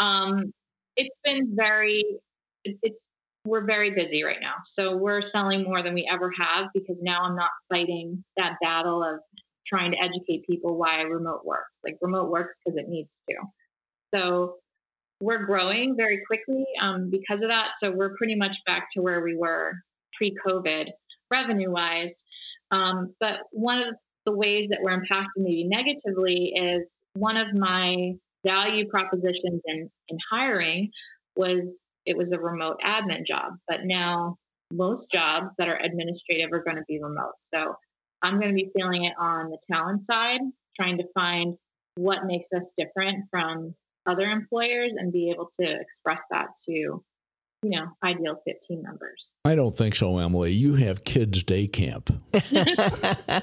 um, 0.00 0.52
it's 0.96 1.16
been 1.24 1.54
very, 1.54 2.02
it's, 2.64 3.08
we're 3.44 3.64
very 3.64 3.92
busy 3.92 4.24
right 4.24 4.40
now. 4.40 4.54
So 4.64 4.96
we're 4.96 5.20
selling 5.20 5.62
more 5.62 5.82
than 5.82 5.94
we 5.94 6.04
ever 6.10 6.32
have 6.36 6.66
because 6.74 7.00
now 7.00 7.22
I'm 7.22 7.36
not 7.36 7.50
fighting 7.68 8.24
that 8.36 8.56
battle 8.60 9.04
of 9.04 9.20
trying 9.64 9.92
to 9.92 10.02
educate 10.02 10.46
people 10.46 10.76
why 10.76 11.00
remote 11.02 11.44
works. 11.44 11.78
Like 11.84 11.96
remote 12.00 12.30
works 12.30 12.56
because 12.64 12.76
it 12.76 12.88
needs 12.88 13.22
to. 13.30 13.36
So 14.14 14.56
we're 15.20 15.44
growing 15.44 15.96
very 15.96 16.20
quickly 16.26 16.64
um, 16.80 17.10
because 17.10 17.42
of 17.42 17.48
that. 17.48 17.72
So 17.78 17.90
we're 17.90 18.16
pretty 18.16 18.34
much 18.34 18.64
back 18.64 18.88
to 18.92 19.02
where 19.02 19.22
we 19.22 19.36
were 19.36 19.74
pre 20.16 20.36
COVID 20.46 20.90
revenue 21.30 21.70
wise. 21.70 22.24
Um, 22.70 23.14
but 23.20 23.42
one 23.50 23.80
of 23.80 23.94
the 24.26 24.32
ways 24.32 24.68
that 24.68 24.80
we're 24.82 24.92
impacted 24.92 25.42
maybe 25.42 25.64
negatively 25.64 26.54
is 26.54 26.82
one 27.14 27.36
of 27.36 27.54
my 27.54 28.14
value 28.44 28.86
propositions 28.88 29.60
in, 29.66 29.90
in 30.08 30.18
hiring 30.30 30.90
was 31.36 31.64
it 32.06 32.16
was 32.16 32.32
a 32.32 32.40
remote 32.40 32.80
admin 32.82 33.24
job. 33.24 33.54
But 33.66 33.84
now 33.84 34.36
most 34.72 35.10
jobs 35.10 35.48
that 35.58 35.68
are 35.68 35.80
administrative 35.82 36.52
are 36.52 36.62
going 36.62 36.76
to 36.76 36.84
be 36.86 37.02
remote. 37.02 37.34
So 37.52 37.76
I'm 38.22 38.40
going 38.40 38.48
to 38.48 38.54
be 38.54 38.70
feeling 38.76 39.04
it 39.04 39.14
on 39.18 39.50
the 39.50 39.58
talent 39.70 40.04
side, 40.04 40.40
trying 40.76 40.98
to 40.98 41.04
find 41.14 41.56
what 41.96 42.26
makes 42.26 42.48
us 42.56 42.72
different 42.76 43.24
from 43.30 43.74
other 44.06 44.30
employers 44.30 44.94
and 44.94 45.12
be 45.12 45.30
able 45.30 45.50
to 45.60 45.80
express 45.80 46.20
that 46.30 46.48
to 46.66 47.02
you 47.64 47.70
know, 47.70 47.86
ideal 48.02 48.40
15 48.44 48.82
members. 48.82 49.34
I 49.46 49.54
don't 49.54 49.74
think 49.74 49.94
so, 49.94 50.18
Emily. 50.18 50.52
You 50.52 50.74
have 50.74 51.04
kids' 51.04 51.42
day 51.42 51.66
camp. 51.66 52.10
yeah, 52.50 53.40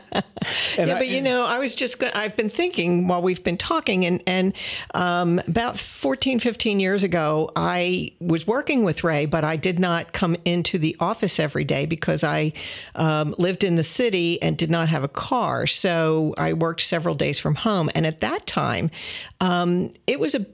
I, 0.78 0.86
but 0.86 1.08
you 1.08 1.22
know, 1.22 1.46
I 1.46 1.58
was 1.58 1.74
just, 1.74 2.00
go- 2.00 2.12
I've 2.14 2.36
been 2.38 2.50
thinking 2.50 3.08
while 3.08 3.22
we've 3.22 3.44
been 3.44 3.58
talking, 3.58 4.06
and, 4.06 4.22
and 4.28 4.54
um, 4.94 5.40
about 5.48 5.80
14, 5.80 6.40
15 6.40 6.80
years 6.80 7.04
ago, 7.04 7.52
I 7.56 8.12
was 8.20 8.46
working 8.46 8.84
with 8.84 9.04
Ray, 9.04 9.26
but 9.26 9.44
I 9.44 9.56
did 9.56 9.80
not 9.80 10.14
come 10.14 10.36
into 10.46 10.78
the 10.78 10.96
office 11.00 11.40
every 11.40 11.64
day 11.64 11.88
because 11.88 12.24
I 12.24 12.54
um, 12.94 13.34
lived 13.40 13.64
in 13.64 13.76
the 13.76 13.84
city 13.84 14.40
and 14.42 14.56
did 14.56 14.70
not 14.70 14.88
have 14.90 15.04
a 15.04 15.08
car. 15.08 15.66
So 15.66 16.36
I 16.38 16.54
worked 16.54 16.82
several 16.82 17.16
days 17.16 17.40
from 17.40 17.56
home. 17.56 17.90
And 17.96 18.06
at 18.06 18.22
that 18.22 18.46
time, 18.46 18.92
um, 19.40 19.94
it 20.06 20.20
was 20.20 20.36
a, 20.36 20.46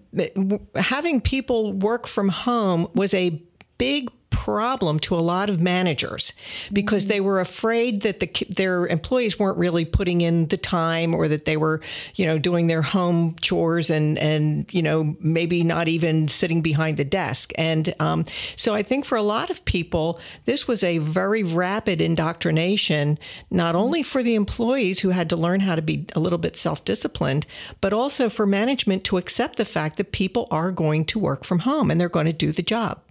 having 0.76 1.22
people 1.22 1.74
work 1.74 2.08
from 2.08 2.30
home 2.30 2.88
was 2.94 3.14
a 3.14 3.42
big 3.78 4.10
problem 4.30 5.00
to 5.00 5.16
a 5.16 5.20
lot 5.20 5.50
of 5.50 5.60
managers 5.60 6.34
because 6.72 7.04
mm-hmm. 7.04 7.10
they 7.10 7.22
were 7.22 7.40
afraid 7.40 8.02
that 8.02 8.20
the, 8.20 8.30
their 8.50 8.88
employees 8.88 9.40
weren't 9.40 9.58
really 9.58 9.86
putting 9.86 10.22
in 10.22 10.48
the 10.48 10.58
time 10.58 11.14
or 11.14 11.28
that 11.28 11.46
they 11.46 11.58
were, 11.58 11.82
you 12.16 12.26
know, 12.26 12.38
doing 12.38 12.68
their 12.68 12.82
home 12.82 13.36
chores 13.42 13.90
and, 13.90 14.18
and 14.18 14.72
you 14.74 14.82
know, 14.82 15.16
maybe 15.20 15.64
not 15.64 15.88
even 15.88 16.28
sitting 16.28 16.62
behind 16.62 16.98
the 16.98 17.06
desk. 17.06 17.52
And 17.56 17.94
um, 18.00 18.26
so 18.56 18.76
I 18.76 18.84
think 18.84 19.06
for 19.06 19.18
a 19.18 19.24
lot 19.24 19.50
of 19.50 19.64
people, 19.66 20.20
this 20.46 20.68
was 20.68 20.84
a 20.84 20.98
very 21.00 21.44
rapid 21.44 22.02
indoctrination, 22.02 23.18
not 23.50 23.76
only 23.76 24.04
for 24.04 24.22
the 24.24 24.36
employees 24.36 25.00
who 25.00 25.10
had 25.10 25.30
to 25.30 25.36
learn 25.36 25.62
how 25.62 25.76
to 25.76 25.82
be 25.82 26.06
a 26.16 26.20
little 26.20 26.40
bit 26.40 26.58
self 26.58 26.84
disciplined, 26.86 27.46
but 27.82 27.94
also 27.94 28.30
for 28.30 28.46
management 28.46 29.04
to 29.06 29.18
accept 29.18 29.58
the 29.58 29.66
fact 29.66 29.98
that 29.98 30.12
people 30.12 30.48
are 30.52 30.72
going 30.72 31.06
to 31.06 31.20
work 31.20 31.44
from 31.44 31.60
home 31.60 31.90
and 31.90 32.00
they're 32.00 32.10
going 32.10 32.26
to 32.26 32.34
do 32.34 32.52
the 32.52 32.62
job. 32.62 33.02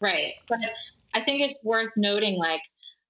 Right. 0.00 0.32
But 0.48 0.60
I 1.14 1.20
think 1.20 1.42
it's 1.42 1.58
worth 1.62 1.90
noting 1.96 2.38
like 2.38 2.62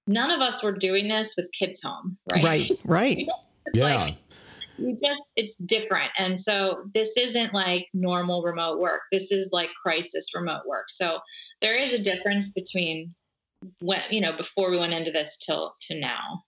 none 0.07 0.31
of 0.31 0.41
us 0.41 0.63
were 0.63 0.71
doing 0.71 1.07
this 1.07 1.35
with 1.37 1.49
kids 1.57 1.81
home, 1.83 2.17
right? 2.31 2.43
Right, 2.43 2.79
right. 2.85 3.27
yeah. 3.73 3.95
Like, 3.95 4.17
you 4.79 4.97
just 5.03 5.21
it's 5.35 5.55
different 5.57 6.09
and 6.17 6.39
so 6.39 6.85
this 6.93 7.15
isn't 7.17 7.53
like 7.53 7.87
normal 7.93 8.41
remote 8.41 8.79
work 8.79 9.01
this 9.11 9.31
is 9.31 9.49
like 9.51 9.69
crisis 9.81 10.29
remote 10.33 10.61
work 10.65 10.85
so 10.89 11.19
there 11.61 11.75
is 11.75 11.93
a 11.93 12.01
difference 12.01 12.49
between 12.51 13.09
when 13.81 14.01
you 14.09 14.21
know 14.21 14.31
before 14.31 14.71
we 14.71 14.77
went 14.77 14.93
into 14.93 15.11
this 15.11 15.37
till 15.37 15.73
to 15.81 15.99
now 15.99 16.43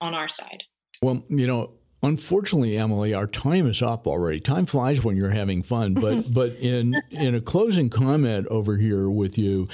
on 0.00 0.14
our 0.14 0.28
side 0.28 0.64
well 1.00 1.24
you 1.28 1.46
know 1.46 1.72
Unfortunately, 2.06 2.78
Emily, 2.78 3.12
our 3.14 3.26
time 3.26 3.66
is 3.66 3.82
up 3.82 4.06
already. 4.06 4.38
Time 4.38 4.64
flies 4.64 5.02
when 5.02 5.16
you're 5.16 5.30
having 5.30 5.64
fun. 5.64 5.94
But 5.94 6.32
but 6.32 6.52
in 6.52 6.94
in 7.10 7.34
a 7.34 7.40
closing 7.40 7.90
comment 7.90 8.46
over 8.46 8.76
here 8.76 9.10
with 9.10 9.36
you, 9.36 9.66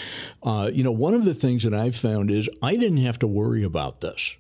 uh, 0.43 0.71
you 0.73 0.83
know, 0.83 0.93
one 0.93 1.13
of 1.13 1.27
the 1.27 1.35
things 1.35 1.63
that 1.65 1.75
I've 1.75 1.95
found 1.95 2.31
is 2.31 2.49
I 2.63 2.77
didn't 2.77 3.05
have 3.05 3.19
to 3.19 3.27
worry 3.27 3.63
about 3.63 4.01
this. 4.01 4.35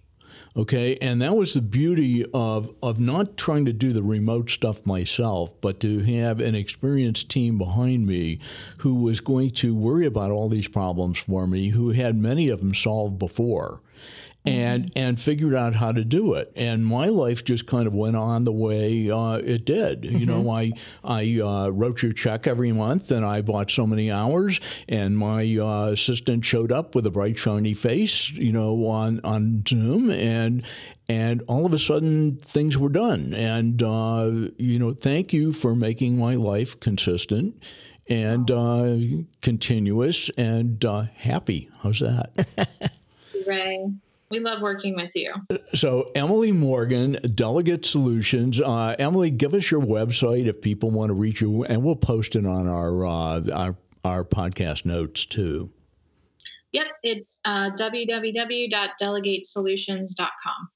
Okay, 0.57 0.97
and 1.03 1.21
that 1.21 1.37
was 1.37 1.53
the 1.53 1.61
beauty 1.61 2.25
of 2.33 2.75
of 2.83 2.99
not 2.99 3.37
trying 3.37 3.67
to 3.67 3.75
do 3.75 3.93
the 3.93 4.03
remote 4.03 4.49
stuff 4.49 4.87
myself, 4.87 5.53
but 5.61 5.79
to 5.81 5.99
have 6.01 6.41
an 6.41 6.55
experienced 6.55 7.29
team 7.29 7.59
behind 7.59 8.07
me 8.07 8.39
who 8.79 8.95
was 8.95 9.21
going 9.21 9.51
to 9.51 9.75
worry 9.75 10.07
about 10.07 10.31
all 10.31 10.49
these 10.49 10.69
problems 10.69 11.19
for 11.19 11.47
me, 11.47 11.69
who 11.69 11.91
had 11.91 12.17
many 12.17 12.49
of 12.49 12.61
them 12.61 12.73
solved 12.73 13.19
before 13.19 13.83
and 14.45 14.87
mm-hmm. 14.87 14.99
and 14.99 15.21
figured 15.21 15.55
out 15.55 15.75
how 15.75 15.93
to 15.93 16.05
do 16.05 16.35
it. 16.35 16.53
And 16.57 16.85
my 16.85 17.07
life 17.07 17.45
just 17.45 17.67
kind 17.67 17.87
of 17.87 17.95
went 17.95 18.17
on 18.17 18.45
the 18.45 18.53
way 18.53 19.11
uh, 19.11 19.35
it 19.35 19.65
did. 19.65 20.03
Mm-hmm. 20.03 20.17
You 20.17 20.27
know, 20.27 20.51
I 20.51 20.73
I 21.05 21.41
uh, 21.41 21.69
wrote 21.69 22.03
your 22.03 22.13
check 22.13 22.47
every 22.47 22.73
month, 22.73 23.11
and 23.11 23.25
I 23.25 23.43
bought 23.43 23.71
so 23.71 23.87
many 23.87 24.11
hours, 24.11 24.61
and 24.89 25.17
my 25.17 25.57
uh, 25.57 25.91
assistant 25.93 26.45
showed 26.45 26.73
up 26.73 26.95
with 26.95 27.07
a 27.07 27.11
bright 27.11 27.39
shiny 27.39 27.75
face, 27.75 28.31
you 28.31 28.53
know, 28.53 28.87
on 28.87 29.21
on 29.23 29.63
Zoom, 29.69 30.11
and 30.11 30.65
and 31.09 31.43
all 31.49 31.67
of 31.67 31.73
a 31.73 31.79
sudden 31.79 32.37
things 32.37 32.77
were 32.77 32.89
done. 32.89 33.35
And 33.35 33.83
uh, 33.83 34.31
you 34.57 34.79
know, 34.79 34.93
thank 34.93 35.33
you 35.33 35.53
for 35.53 35.77
making 35.77 36.17
my 36.17 36.35
life 36.35 36.81
consistent 36.81 37.63
and 38.09 38.51
uh, 38.51 38.97
continuous 39.41 40.31
and 40.37 40.85
uh, 40.85 41.05
happy. 41.15 41.71
How's 41.83 42.01
that? 42.01 42.93
Ray. 43.47 43.93
We 44.33 44.41
love 44.41 44.61
working 44.63 44.97
with 44.97 45.15
you. 45.15 45.33
So, 45.75 46.11
Emily 46.15 46.53
Morgan, 46.53 47.19
Delegate 47.35 47.85
Solutions. 47.85 48.63
Uh, 48.63 48.97
Emily, 48.99 49.31
give 49.31 49.53
us 49.53 49.71
your 49.71 49.83
website 49.83 50.47
if 50.47 50.63
people 50.63 50.91
want 50.91 51.11
to 51.11 51.15
reach 51.15 51.43
you, 51.43 51.65
and 51.65 51.85
we'll 51.85 51.97
post 51.97 52.35
it 52.35 52.47
on 52.47 52.67
our 52.67 53.05
uh, 53.05 53.43
our, 53.53 53.77
our 54.07 54.25
podcast 54.25 54.87
notes 54.87 55.27
too. 55.27 55.69
Yep, 56.73 56.87
it's 57.03 57.41
uh, 57.45 57.73
www.delegatesolutions.com. 57.79 60.69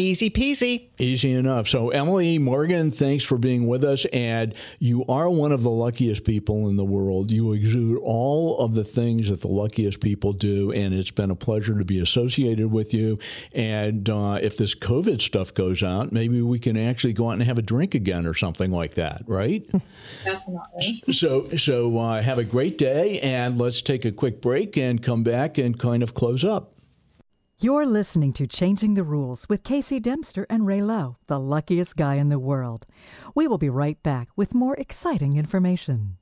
Easy 0.00 0.30
peasy. 0.30 0.86
Easy 0.98 1.34
enough. 1.34 1.68
So, 1.68 1.90
Emily 1.90 2.38
Morgan, 2.38 2.90
thanks 2.90 3.22
for 3.22 3.36
being 3.36 3.66
with 3.66 3.84
us. 3.84 4.06
And 4.06 4.54
you 4.78 5.04
are 5.06 5.28
one 5.28 5.52
of 5.52 5.62
the 5.62 5.68
luckiest 5.68 6.24
people 6.24 6.70
in 6.70 6.76
the 6.76 6.86
world. 6.86 7.30
You 7.30 7.52
exude 7.52 7.98
all 8.02 8.58
of 8.60 8.74
the 8.74 8.82
things 8.82 9.28
that 9.28 9.42
the 9.42 9.48
luckiest 9.48 10.00
people 10.00 10.32
do. 10.32 10.72
And 10.72 10.94
it's 10.94 11.10
been 11.10 11.30
a 11.30 11.36
pleasure 11.36 11.76
to 11.76 11.84
be 11.84 12.00
associated 12.00 12.70
with 12.72 12.94
you. 12.94 13.18
And 13.52 14.08
uh, 14.08 14.38
if 14.40 14.56
this 14.56 14.74
COVID 14.74 15.20
stuff 15.20 15.52
goes 15.52 15.82
out, 15.82 16.12
maybe 16.12 16.40
we 16.40 16.58
can 16.58 16.78
actually 16.78 17.12
go 17.12 17.28
out 17.28 17.34
and 17.34 17.42
have 17.42 17.58
a 17.58 17.62
drink 17.62 17.94
again 17.94 18.26
or 18.26 18.32
something 18.32 18.70
like 18.70 18.94
that, 18.94 19.22
right? 19.26 19.68
Definitely. 20.24 21.04
So, 21.12 21.50
so 21.56 21.98
uh, 21.98 22.22
have 22.22 22.38
a 22.38 22.44
great 22.44 22.78
day. 22.78 23.20
And 23.20 23.58
let's 23.58 23.82
take 23.82 24.06
a 24.06 24.12
quick 24.12 24.40
break 24.40 24.78
and 24.78 25.02
come 25.02 25.22
back 25.22 25.58
and 25.58 25.78
kind 25.78 26.02
of 26.02 26.14
close 26.14 26.44
up. 26.44 26.72
You're 27.62 27.84
listening 27.84 28.32
to 28.34 28.46
Changing 28.46 28.94
the 28.94 29.02
Rules 29.02 29.46
with 29.50 29.64
Casey 29.64 30.00
Dempster 30.00 30.46
and 30.48 30.66
Ray 30.66 30.80
Lowe, 30.80 31.18
the 31.26 31.38
luckiest 31.38 31.94
guy 31.94 32.14
in 32.14 32.30
the 32.30 32.38
world. 32.38 32.86
We 33.34 33.46
will 33.46 33.58
be 33.58 33.68
right 33.68 34.02
back 34.02 34.28
with 34.34 34.54
more 34.54 34.74
exciting 34.76 35.36
information. 35.36 36.16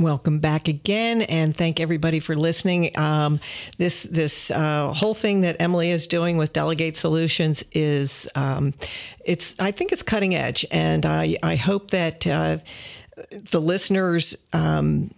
Welcome 0.00 0.40
back 0.40 0.66
again, 0.66 1.22
and 1.22 1.56
thank 1.56 1.78
everybody 1.78 2.18
for 2.18 2.34
listening. 2.34 2.98
Um, 2.98 3.38
this 3.78 4.02
this 4.02 4.50
uh, 4.50 4.92
whole 4.92 5.14
thing 5.14 5.42
that 5.42 5.54
Emily 5.60 5.92
is 5.92 6.08
doing 6.08 6.38
with 6.38 6.52
Delegate 6.52 6.96
Solutions 6.96 7.62
is 7.70 8.28
um, 8.34 8.74
it's 9.24 9.54
I 9.60 9.70
think 9.70 9.92
it's 9.92 10.02
cutting 10.02 10.34
edge, 10.34 10.66
and 10.72 11.06
I 11.06 11.36
I 11.40 11.54
hope 11.54 11.92
that 11.92 12.26
uh, 12.26 12.58
the 13.30 13.60
listeners. 13.60 14.34
Um, 14.52 15.12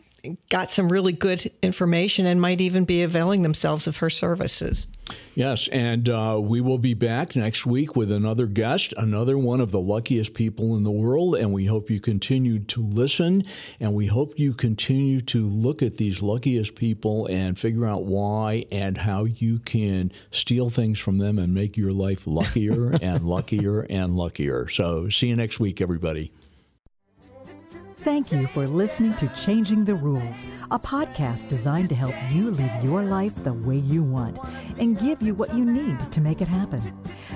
got 0.50 0.70
some 0.70 0.88
really 0.88 1.12
good 1.12 1.50
information 1.62 2.26
and 2.26 2.40
might 2.40 2.60
even 2.60 2.84
be 2.84 3.02
availing 3.04 3.42
themselves 3.42 3.86
of 3.86 3.98
her 3.98 4.10
services. 4.10 4.88
Yes, 5.34 5.68
and 5.68 6.08
uh, 6.08 6.38
we 6.42 6.60
will 6.60 6.78
be 6.78 6.94
back 6.94 7.36
next 7.36 7.64
week 7.64 7.94
with 7.94 8.10
another 8.10 8.46
guest, 8.46 8.92
another 8.96 9.38
one 9.38 9.60
of 9.60 9.70
the 9.70 9.78
luckiest 9.78 10.34
people 10.34 10.76
in 10.76 10.82
the 10.82 10.90
world. 10.90 11.36
And 11.36 11.52
we 11.52 11.66
hope 11.66 11.90
you 11.90 12.00
continue 12.00 12.58
to 12.58 12.82
listen, 12.82 13.44
and 13.78 13.94
we 13.94 14.06
hope 14.06 14.36
you 14.36 14.52
continue 14.52 15.20
to 15.20 15.48
look 15.48 15.80
at 15.80 15.96
these 15.96 16.22
luckiest 16.22 16.74
people 16.74 17.26
and 17.26 17.56
figure 17.56 17.86
out 17.86 18.04
why 18.04 18.64
and 18.72 18.98
how 18.98 19.26
you 19.26 19.60
can 19.60 20.10
steal 20.32 20.70
things 20.70 20.98
from 20.98 21.18
them 21.18 21.38
and 21.38 21.54
make 21.54 21.76
your 21.76 21.92
life 21.92 22.26
luckier 22.26 22.90
and 23.00 23.24
luckier 23.24 23.82
and 23.82 24.16
luckier. 24.16 24.66
So, 24.68 25.08
see 25.08 25.28
you 25.28 25.36
next 25.36 25.60
week, 25.60 25.80
everybody. 25.80 26.32
Thank 28.08 28.32
you 28.32 28.46
for 28.46 28.66
listening 28.66 29.12
to 29.16 29.28
Changing 29.36 29.84
the 29.84 29.94
Rules, 29.94 30.46
a 30.70 30.78
podcast 30.78 31.46
designed 31.46 31.90
to 31.90 31.94
help 31.94 32.14
you 32.30 32.50
live 32.52 32.82
your 32.82 33.02
life 33.02 33.34
the 33.44 33.52
way 33.52 33.76
you 33.76 34.02
want 34.02 34.38
and 34.78 34.98
give 34.98 35.20
you 35.20 35.34
what 35.34 35.52
you 35.52 35.62
need 35.62 36.00
to 36.12 36.22
make 36.22 36.40
it 36.40 36.48
happen. 36.48 36.80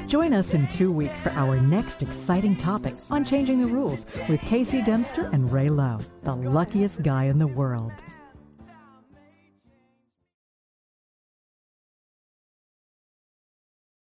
Join 0.07 0.33
us 0.33 0.55
in 0.55 0.67
two 0.69 0.91
weeks 0.91 1.21
for 1.21 1.29
our 1.33 1.61
next 1.61 2.03
exciting 2.03 2.57
topic 2.57 2.95
on 3.11 3.23
Changing 3.23 3.61
the 3.61 3.69
Rules 3.69 4.07
with 4.31 4.41
Casey 4.41 4.81
Dempster 4.81 5.29
and 5.35 5.53
Ray 5.53 5.69
Lowe, 5.69 6.01
the 6.23 6.35
luckiest 6.35 7.03
guy 7.03 7.25
in 7.25 7.39
the 7.39 7.49
world. 7.49 7.93